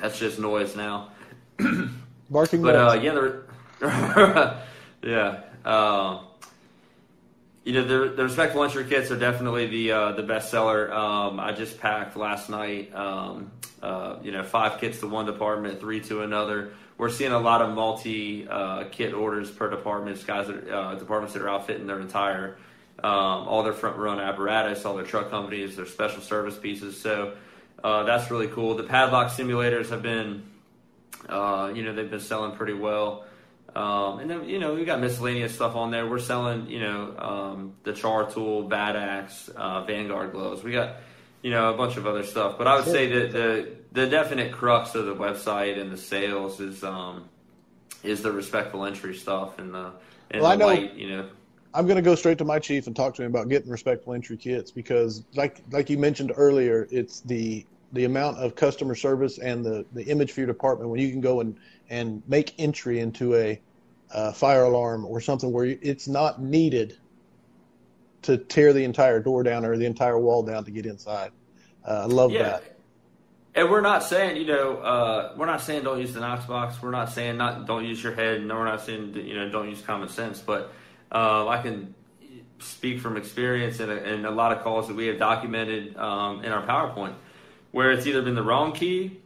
that's 0.00 0.18
just 0.18 0.38
noise 0.38 0.74
now. 0.74 1.10
Barking. 2.30 2.62
But 2.62 2.74
uh, 2.74 3.42
yeah, 3.80 4.62
yeah. 5.02 5.40
Uh, 5.64 6.22
you 7.64 7.72
know, 7.74 7.84
the, 7.84 8.12
the 8.14 8.24
respectful 8.24 8.64
entry 8.64 8.84
kits 8.84 9.10
are 9.10 9.18
definitely 9.18 9.66
the 9.66 9.92
uh, 9.92 10.12
the 10.12 10.22
best 10.22 10.50
seller. 10.50 10.92
Um, 10.92 11.38
I 11.38 11.52
just 11.52 11.78
packed 11.80 12.16
last 12.16 12.50
night. 12.50 12.94
Um, 12.94 13.52
uh, 13.82 14.16
you 14.22 14.30
know, 14.32 14.44
five 14.44 14.80
kits 14.80 15.00
to 15.00 15.08
one 15.08 15.26
department, 15.26 15.80
three 15.80 16.00
to 16.02 16.22
another. 16.22 16.72
We're 16.98 17.10
seeing 17.10 17.32
a 17.32 17.38
lot 17.38 17.62
of 17.62 17.74
multi 17.74 18.46
uh, 18.48 18.84
kit 18.90 19.12
orders 19.12 19.50
per 19.50 19.70
department. 19.70 20.24
Guys, 20.26 20.46
that, 20.46 20.68
uh, 20.68 20.94
departments 20.94 21.34
that 21.34 21.42
are 21.42 21.48
outfitting 21.48 21.86
their 21.86 22.00
entire 22.00 22.56
um, 23.02 23.48
all 23.48 23.62
their 23.62 23.72
front 23.72 23.96
run 23.96 24.20
apparatus, 24.20 24.84
all 24.84 24.94
their 24.94 25.04
truck 25.04 25.30
companies, 25.30 25.76
their 25.76 25.86
special 25.86 26.22
service 26.22 26.56
pieces. 26.56 27.00
So 27.00 27.34
uh, 27.82 28.04
that's 28.04 28.30
really 28.30 28.48
cool. 28.48 28.74
The 28.74 28.84
padlock 28.84 29.32
simulators 29.32 29.90
have 29.90 30.02
been, 30.02 30.44
uh, 31.28 31.72
you 31.74 31.82
know, 31.82 31.94
they've 31.94 32.10
been 32.10 32.20
selling 32.20 32.52
pretty 32.52 32.74
well. 32.74 33.24
Um, 33.74 34.18
and 34.20 34.30
then 34.30 34.48
you 34.48 34.58
know 34.58 34.74
we 34.74 34.84
got 34.84 35.00
miscellaneous 35.00 35.54
stuff 35.54 35.76
on 35.76 35.90
there. 35.90 36.06
We're 36.06 36.18
selling 36.18 36.66
you 36.66 36.80
know 36.80 37.14
um, 37.18 37.74
the 37.84 37.92
Char 37.92 38.30
Tool, 38.30 38.64
Bad 38.64 38.96
Axe, 38.96 39.48
uh, 39.56 39.84
Vanguard 39.84 40.32
gloves. 40.32 40.62
We 40.62 40.72
got 40.72 40.96
you 41.42 41.50
know 41.50 41.72
a 41.72 41.76
bunch 41.76 41.96
of 41.96 42.06
other 42.06 42.22
stuff. 42.22 42.58
But 42.58 42.66
I 42.66 42.76
would 42.76 42.84
say 42.84 43.06
that 43.06 43.32
the 43.32 43.68
the 43.92 44.06
definite 44.06 44.52
crux 44.52 44.94
of 44.94 45.06
the 45.06 45.14
website 45.14 45.80
and 45.80 45.90
the 45.90 45.96
sales 45.96 46.60
is 46.60 46.84
um, 46.84 47.28
is 48.02 48.22
the 48.22 48.32
respectful 48.32 48.84
entry 48.84 49.14
stuff 49.14 49.58
and 49.58 49.72
the 49.72 49.92
and 50.30 50.42
Well, 50.42 50.50
I 50.50 50.56
the 50.56 50.58
know- 50.60 50.66
light. 50.66 50.92
You 50.94 51.08
know, 51.16 51.28
I'm 51.72 51.86
going 51.86 51.96
to 51.96 52.02
go 52.02 52.14
straight 52.14 52.36
to 52.38 52.44
my 52.44 52.58
chief 52.58 52.86
and 52.86 52.94
talk 52.94 53.14
to 53.14 53.22
him 53.22 53.30
about 53.30 53.48
getting 53.48 53.70
respectful 53.70 54.12
entry 54.12 54.36
kits 54.36 54.70
because, 54.70 55.24
like 55.34 55.62
like 55.70 55.88
you 55.88 55.96
mentioned 55.96 56.32
earlier, 56.36 56.86
it's 56.90 57.20
the 57.20 57.64
the 57.94 58.04
amount 58.04 58.38
of 58.38 58.54
customer 58.54 58.94
service 58.94 59.38
and 59.38 59.64
the 59.64 59.86
the 59.92 60.04
image 60.04 60.32
for 60.32 60.40
your 60.40 60.46
department 60.46 60.90
when 60.90 61.00
you 61.00 61.10
can 61.10 61.22
go 61.22 61.40
and 61.40 61.56
and 61.92 62.22
make 62.26 62.54
entry 62.58 63.00
into 63.00 63.36
a 63.36 63.60
uh, 64.12 64.32
fire 64.32 64.64
alarm 64.64 65.04
or 65.04 65.20
something 65.20 65.52
where 65.52 65.66
it's 65.66 66.08
not 66.08 66.40
needed 66.40 66.96
to 68.22 68.38
tear 68.38 68.72
the 68.72 68.82
entire 68.82 69.20
door 69.20 69.42
down 69.42 69.64
or 69.64 69.76
the 69.76 69.84
entire 69.84 70.18
wall 70.18 70.42
down 70.42 70.64
to 70.64 70.70
get 70.70 70.86
inside. 70.86 71.32
Uh, 71.86 72.02
I 72.02 72.04
love 72.06 72.32
yeah. 72.32 72.42
that. 72.44 72.64
And 73.54 73.70
we're 73.70 73.82
not 73.82 74.02
saying, 74.02 74.38
you 74.38 74.46
know, 74.46 74.78
uh, 74.78 75.34
we're 75.36 75.46
not 75.46 75.60
saying 75.60 75.84
don't 75.84 76.00
use 76.00 76.14
the 76.14 76.20
Knox 76.20 76.46
box. 76.46 76.80
We're 76.80 76.90
not 76.90 77.10
saying 77.10 77.36
not 77.36 77.66
don't 77.66 77.84
use 77.84 78.02
your 78.02 78.14
head. 78.14 78.42
No, 78.42 78.54
we're 78.54 78.64
not 78.64 78.80
saying 78.80 79.14
you 79.14 79.34
know 79.34 79.50
don't 79.50 79.68
use 79.68 79.82
common 79.82 80.08
sense. 80.08 80.40
But 80.40 80.72
uh, 81.10 81.46
I 81.46 81.60
can 81.60 81.94
speak 82.60 83.00
from 83.00 83.18
experience 83.18 83.80
and 83.80 83.92
a, 83.92 84.02
and 84.02 84.24
a 84.24 84.30
lot 84.30 84.52
of 84.52 84.62
calls 84.62 84.88
that 84.88 84.96
we 84.96 85.08
have 85.08 85.18
documented 85.18 85.94
um, 85.98 86.42
in 86.42 86.50
our 86.50 86.66
PowerPoint, 86.66 87.12
where 87.72 87.90
it's 87.90 88.06
either 88.06 88.22
been 88.22 88.34
the 88.34 88.42
wrong 88.42 88.72
key 88.72 89.20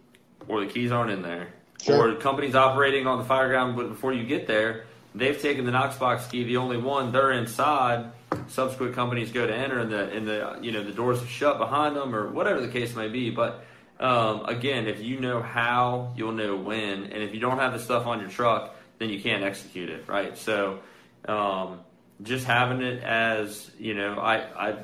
or 0.49 0.59
the 0.61 0.67
keys 0.67 0.91
aren't 0.91 1.13
in 1.13 1.23
there, 1.23 1.53
Sure. 1.83 2.11
or 2.11 2.15
companies 2.17 2.55
operating 2.55 3.07
on 3.07 3.19
the 3.19 3.25
fire 3.25 3.49
ground, 3.49 3.77
but 3.77 3.89
before 3.89 4.13
you 4.13 4.25
get 4.25 4.47
there, 4.47 4.85
they've 5.15 5.41
taken 5.41 5.65
the 5.65 5.73
Knox 5.73 5.97
box 5.97 6.27
key, 6.27 6.45
the 6.45 6.57
only 6.57 6.77
one. 6.77 7.13
They're 7.13 7.33
inside. 7.33 8.13
Subsequent 8.49 8.95
companies 8.95 9.31
go 9.33 9.47
to 9.47 9.55
enter, 9.55 9.79
and 9.79 9.91
the 9.91 10.11
and 10.11 10.27
the 10.27 10.59
you 10.61 10.73
know 10.73 10.83
the 10.83 10.93
doors 10.93 11.23
are 11.23 11.27
shut 11.27 11.59
behind 11.59 11.97
them, 11.97 12.15
or 12.15 12.31
whatever 12.31 12.61
the 12.61 12.69
case 12.69 12.95
may 12.95 13.09
be. 13.09 13.31
But 13.31 13.65
um, 14.01 14.45
again, 14.47 14.87
if 14.87 15.01
you 15.01 15.21
know 15.21 15.43
how, 15.43 16.13
you'll 16.17 16.33
know 16.33 16.57
when, 16.57 17.05
and 17.05 17.23
if 17.23 17.33
you 17.35 17.41
don't 17.41 17.59
have 17.59 17.73
the 17.73 17.79
stuff 17.79 18.07
on 18.07 18.21
your 18.21 18.29
truck, 18.29 18.75
then 18.99 19.09
you 19.09 19.21
can't 19.21 19.43
execute 19.43 19.89
it, 19.89 20.09
right? 20.09 20.37
So, 20.37 20.81
um, 21.27 21.81
just 22.23 22.45
having 22.47 22.83
it 22.83 23.03
as 23.03 23.71
you 23.79 23.95
know, 23.95 24.19
I 24.19 24.37
I 24.71 24.77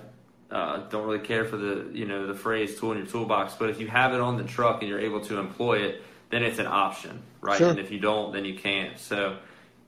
uh, 0.51 0.89
don't 0.89 1.05
really 1.07 1.25
care 1.25 1.45
for 1.45 1.57
the 1.57 1.91
you 1.93 2.07
know 2.07 2.27
the 2.27 2.35
phrase 2.35 2.79
"tool 2.79 2.93
in 2.93 2.99
your 2.99 3.07
toolbox," 3.07 3.55
but 3.59 3.71
if 3.71 3.81
you 3.81 3.89
have 3.89 4.15
it 4.15 4.21
on 4.21 4.37
the 4.37 4.45
truck 4.45 4.81
and 4.81 4.89
you're 4.89 5.01
able 5.01 5.21
to 5.23 5.39
employ 5.39 5.79
it, 5.81 6.03
then 6.33 6.43
it's 6.43 6.59
an 6.59 6.67
option, 6.67 7.23
right? 7.43 7.59
Sure. 7.59 7.69
And 7.69 7.79
if 7.79 7.93
you 7.93 8.01
don't, 8.01 8.33
then 8.33 8.47
you 8.47 8.55
can't. 8.55 8.99
So, 8.99 9.37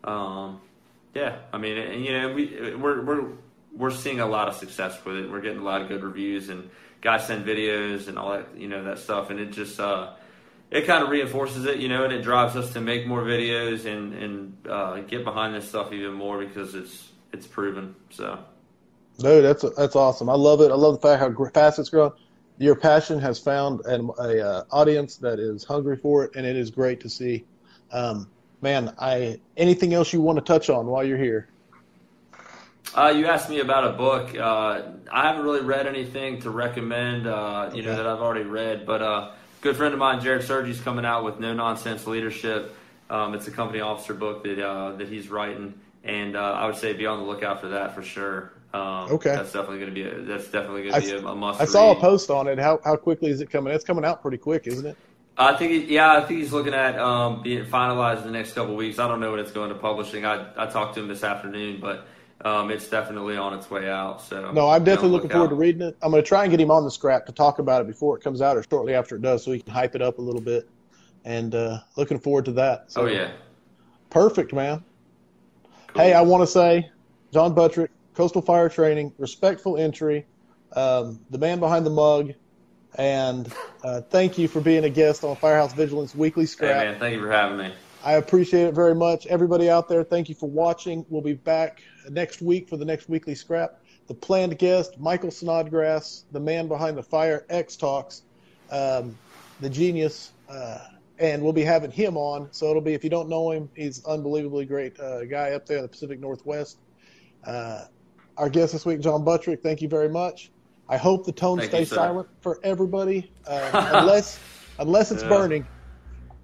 um, 0.05 0.61
yeah, 1.15 1.39
I 1.53 1.59
mean, 1.59 1.79
and, 1.79 2.05
you 2.05 2.13
know, 2.13 2.35
we 2.35 2.77
we're 2.77 3.03
we're 3.03 3.29
we're 3.75 3.91
seeing 3.91 4.21
a 4.21 4.27
lot 4.27 4.49
of 4.49 4.55
success 4.55 5.03
with 5.07 5.17
it. 5.17 5.31
We're 5.31 5.41
getting 5.41 5.59
a 5.59 5.65
lot 5.65 5.81
of 5.81 5.89
good 5.89 6.05
reviews 6.05 6.51
and 6.51 6.69
guys 7.01 7.27
send 7.27 7.47
videos 7.47 8.09
and 8.09 8.19
all 8.19 8.33
that, 8.33 8.49
you 8.57 8.69
know, 8.69 8.85
that 8.85 8.99
stuff, 8.99 9.31
and 9.31 9.41
it 9.41 9.53
just 9.53 9.81
uh, 9.81 10.13
it 10.71 10.87
kind 10.87 11.03
of 11.03 11.09
reinforces 11.09 11.65
it, 11.65 11.79
you 11.79 11.89
know, 11.89 12.05
and 12.05 12.13
it 12.13 12.23
drives 12.23 12.57
us 12.57 12.75
to 12.75 12.81
make 12.81 13.07
more 13.07 13.23
videos 13.23 13.87
and 13.87 14.13
and 14.13 14.57
uh, 14.69 15.01
get 15.01 15.25
behind 15.25 15.55
this 15.55 15.67
stuff 15.67 15.93
even 15.95 16.13
more 16.13 16.39
because 16.45 16.75
it's 16.75 17.09
it's 17.33 17.47
proven. 17.47 17.97
So. 18.11 18.39
Dude, 19.19 19.45
that's 19.45 19.65
that's 19.77 19.97
awesome. 19.97 20.29
I 20.29 20.35
love 20.35 20.61
it. 20.61 20.71
I 20.71 20.75
love 20.75 21.01
the 21.01 21.01
fact 21.01 21.21
how 21.23 21.51
fast 21.51 21.79
it's 21.79 21.89
growing. 21.89 22.13
Your 22.59 22.77
passion 22.77 23.19
has 23.19 23.39
found 23.39 23.85
an 23.87 24.11
a, 24.19 24.41
uh, 24.41 24.65
audience 24.71 25.17
that 25.17 25.41
is 25.41 25.65
hungry 25.65 25.97
for 25.97 26.25
it, 26.25 26.37
and 26.37 26.47
it 26.47 26.57
is 26.57 26.71
great 26.71 27.01
to 27.01 27.09
see. 27.09 27.45
Um, 27.91 28.29
man, 28.63 28.95
I 28.99 29.41
anything 29.57 29.93
else 29.93 30.13
you 30.13 30.21
want 30.21 30.39
to 30.39 30.45
touch 30.45 30.71
on 30.71 30.87
while 30.87 31.05
you're 31.05 31.19
here? 31.19 31.49
Uh, 32.95 33.09
you 33.09 33.27
asked 33.27 33.51
me 33.51 33.59
about 33.59 33.85
a 33.85 33.93
book. 33.97 34.37
Uh, 34.37 34.83
I 35.11 35.27
haven't 35.27 35.45
really 35.45 35.63
read 35.63 35.87
anything 35.89 36.41
to 36.43 36.51
recommend, 36.51 37.27
uh, 37.27 37.71
you 37.75 37.83
know, 37.83 37.97
that 37.97 38.07
I've 38.07 38.21
already 38.21 38.45
read. 38.45 38.87
But 38.87 39.03
uh, 39.03 39.33
good 39.63 39.77
friend 39.77 39.93
of 39.93 39.99
mine, 39.99 40.21
Jared 40.21 40.45
Sergi's 40.45 40.81
coming 40.81 41.05
out 41.05 41.25
with 41.25 41.41
No 41.41 41.53
Nonsense 41.55 42.07
Leadership. 42.07 42.77
Um, 43.11 43.35
it's 43.35 43.49
a 43.49 43.51
company 43.51 43.81
officer 43.81 44.15
book 44.15 44.45
that 44.45 44.65
uh, 44.65 44.93
that 44.93 45.09
he's 45.09 45.29
writing, 45.29 45.75
and 46.05 46.37
uh, 46.37 46.41
I 46.41 46.67
would 46.67 46.77
say 46.77 46.93
be 46.93 47.07
on 47.07 47.19
the 47.19 47.25
lookout 47.25 47.61
for 47.61 47.69
that 47.69 47.95
for 47.95 48.03
sure. 48.03 48.53
Um, 48.75 49.13
Okay. 49.13 49.37
that's 49.37 49.53
definitely 49.53 49.79
going 49.79 49.95
to 49.95 49.95
be 49.95 50.03
a, 50.03 50.23
that's 50.23 50.51
definitely 50.51 50.83
going 50.83 50.95
to 50.95 51.01
be 51.01 51.13
a, 51.13 51.29
a 51.29 51.35
must. 51.35 51.61
I 51.61 51.65
saw 51.65 51.93
a 51.93 52.01
post 52.01 52.29
on 52.31 52.49
it. 52.49 52.59
How 52.59 52.81
how 52.85 52.97
quickly 52.97 53.31
is 53.31 53.41
it 53.41 53.49
coming? 53.51 53.73
It's 53.73 53.85
coming 53.85 54.05
out 54.05 54.21
pretty 54.21 54.39
quick, 54.39 54.67
isn't 54.67 54.87
it? 54.87 54.97
I 55.37 55.55
think, 55.57 55.73
he, 55.73 55.95
yeah, 55.95 56.13
I 56.13 56.21
think 56.21 56.41
he's 56.41 56.53
looking 56.53 56.75
at 56.75 56.97
um, 56.99 57.43
being 57.43 57.65
finalized 57.65 58.19
in 58.19 58.27
the 58.27 58.31
next 58.31 58.53
couple 58.53 58.77
weeks. 58.77 59.01
I 59.01 59.09
don't 59.09 59.19
know 59.19 59.33
when 59.33 59.41
it's 59.41 59.51
going 59.51 59.69
to 59.71 59.75
publishing. 59.75 60.25
I, 60.25 60.47
I 60.57 60.67
talked 60.67 60.95
to 60.95 61.01
him 61.01 61.09
this 61.09 61.25
afternoon, 61.25 61.81
but 61.81 62.07
um, 62.45 62.71
it's 62.71 62.89
definitely 62.89 63.37
on 63.37 63.53
its 63.55 63.69
way 63.69 63.89
out. 63.91 64.21
So 64.21 64.53
No, 64.53 64.69
I'm 64.69 64.85
definitely 64.85 65.11
looking 65.11 65.31
forward 65.31 65.49
to 65.49 65.57
reading 65.57 65.83
it. 65.83 65.97
I'm 66.03 66.13
going 66.13 66.23
to 66.23 66.29
try 66.29 66.43
and 66.45 66.51
get 66.53 66.61
him 66.61 66.71
on 66.71 66.85
the 66.85 66.91
scrap 66.91 67.27
to 67.27 67.33
talk 67.33 67.59
about 67.59 67.81
it 67.81 67.89
before 67.89 68.17
it 68.17 68.23
comes 68.23 68.43
out 68.43 68.57
or 68.57 68.65
shortly 68.71 68.95
after 68.95 69.17
it 69.17 69.23
does, 69.23 69.45
so 69.45 69.51
he 69.51 69.61
can 69.61 69.73
hype 69.73 69.97
it 69.97 70.03
up 70.03 70.19
a 70.19 70.23
little 70.23 70.41
bit. 70.41 70.69
And 71.25 71.55
uh, 71.55 71.79
looking 71.97 72.21
forward 72.21 72.45
to 72.45 72.53
that. 72.53 72.93
So, 72.93 73.03
Oh 73.03 73.07
yeah. 73.07 73.33
perfect, 74.11 74.53
man. 74.53 74.85
Cool. 75.89 76.03
Hey, 76.03 76.13
I 76.13 76.21
want 76.21 76.43
to 76.43 76.47
say, 76.47 76.89
John 77.33 77.55
Buttrick, 77.55 77.91
Coastal 78.15 78.43
Fire 78.43 78.69
Training, 78.69 79.13
respectful 79.19 79.77
entry, 79.77 80.27
um, 80.75 81.21
the 81.31 81.39
man 81.39 81.59
behind 81.59 81.85
the 81.85 81.91
mug, 81.91 82.33
and 82.97 83.53
uh, 83.83 84.01
thank 84.03 84.39
you 84.39 84.49
for 84.49 84.61
being 84.61 84.85
a 84.85 84.91
guest 84.91 85.25
on 85.25 85.37
Firehouse 85.37 85.73
Vigilance 85.73 86.15
Weekly 86.15 86.47
Scrap. 86.47 86.77
Hey 86.77 86.91
man, 86.91 87.01
thank 87.01 87.15
you 87.15 87.21
for 87.21 87.31
having 87.31 87.59
me. 87.59 87.75
I 88.05 88.15
appreciate 88.15 88.65
it 88.65 88.75
very 88.75 88.95
much. 88.95 89.27
Everybody 89.27 89.71
out 89.71 89.89
there, 89.89 90.05
thank 90.05 90.29
you 90.29 90.35
for 90.35 90.49
watching. 90.49 91.07
We'll 91.09 91.23
be 91.23 91.33
back 91.33 91.83
next 92.11 92.43
week 92.43 92.69
for 92.69 92.77
the 92.77 92.85
next 92.85 93.09
weekly 93.09 93.35
scrap. 93.35 93.81
The 94.09 94.15
planned 94.15 94.59
guest, 94.59 95.01
Michael 95.01 95.31
Snodgrass, 95.31 96.27
the 96.31 96.41
man 96.41 96.69
behind 96.69 96.99
the 96.99 97.03
Fire 97.03 97.47
X 97.49 97.77
Talks, 97.77 98.23
um, 98.71 99.17
the 99.61 99.71
genius, 99.71 100.33
uh, 100.51 100.81
and 101.19 101.43
we'll 101.43 101.55
be 101.55 101.63
having 101.65 101.91
him 101.91 102.19
on. 102.19 102.49
So 102.53 102.69
it'll 102.69 102.83
be, 102.83 102.93
if 102.93 103.03
you 103.03 103.09
don't 103.09 103.31
know 103.31 103.51
him, 103.51 103.71
he's 103.75 104.05
unbelievably 104.05 104.67
great 104.67 105.01
uh, 105.01 105.25
guy 105.25 105.53
up 105.53 105.65
there 105.65 105.79
in 105.79 105.83
the 105.83 105.89
Pacific 105.89 106.21
Northwest. 106.21 106.77
Uh, 107.43 107.85
our 108.37 108.49
guest 108.49 108.73
this 108.73 108.85
week, 108.87 109.01
John 109.01 109.25
Buttrick, 109.25 109.63
thank 109.63 109.81
you 109.83 109.89
very 109.89 110.09
much. 110.09 110.51
I 110.89 110.97
hope 110.97 111.25
the 111.25 111.33
tone 111.33 111.59
Thank 111.59 111.71
stays 111.71 111.89
sir. 111.91 111.97
silent 111.97 112.29
for 112.41 112.59
everybody, 112.63 113.33
uh, 113.47 113.71
unless 113.95 114.39
unless 114.79 115.11
it's 115.13 115.23
Yeah. 115.23 115.29
burning. 115.31 115.67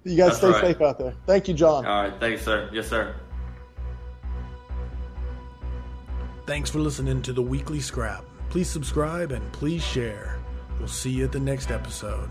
You 0.03 0.17
guys 0.17 0.29
That's 0.29 0.37
stay 0.37 0.47
right. 0.49 0.61
safe 0.75 0.81
out 0.81 0.97
there. 0.97 1.13
Thank 1.27 1.47
you, 1.47 1.53
John. 1.53 1.85
All 1.85 2.03
right, 2.03 2.13
thanks, 2.19 2.43
sir. 2.43 2.69
Yes, 2.73 2.87
sir. 2.87 3.13
Thanks 6.47 6.71
for 6.71 6.79
listening 6.79 7.21
to 7.21 7.33
the 7.33 7.41
weekly 7.41 7.79
scrap. 7.79 8.25
Please 8.49 8.67
subscribe 8.69 9.31
and 9.31 9.49
please 9.53 9.83
share. 9.83 10.39
We'll 10.79 10.87
see 10.87 11.11
you 11.11 11.25
at 11.25 11.31
the 11.31 11.39
next 11.39 11.69
episode. 11.69 12.29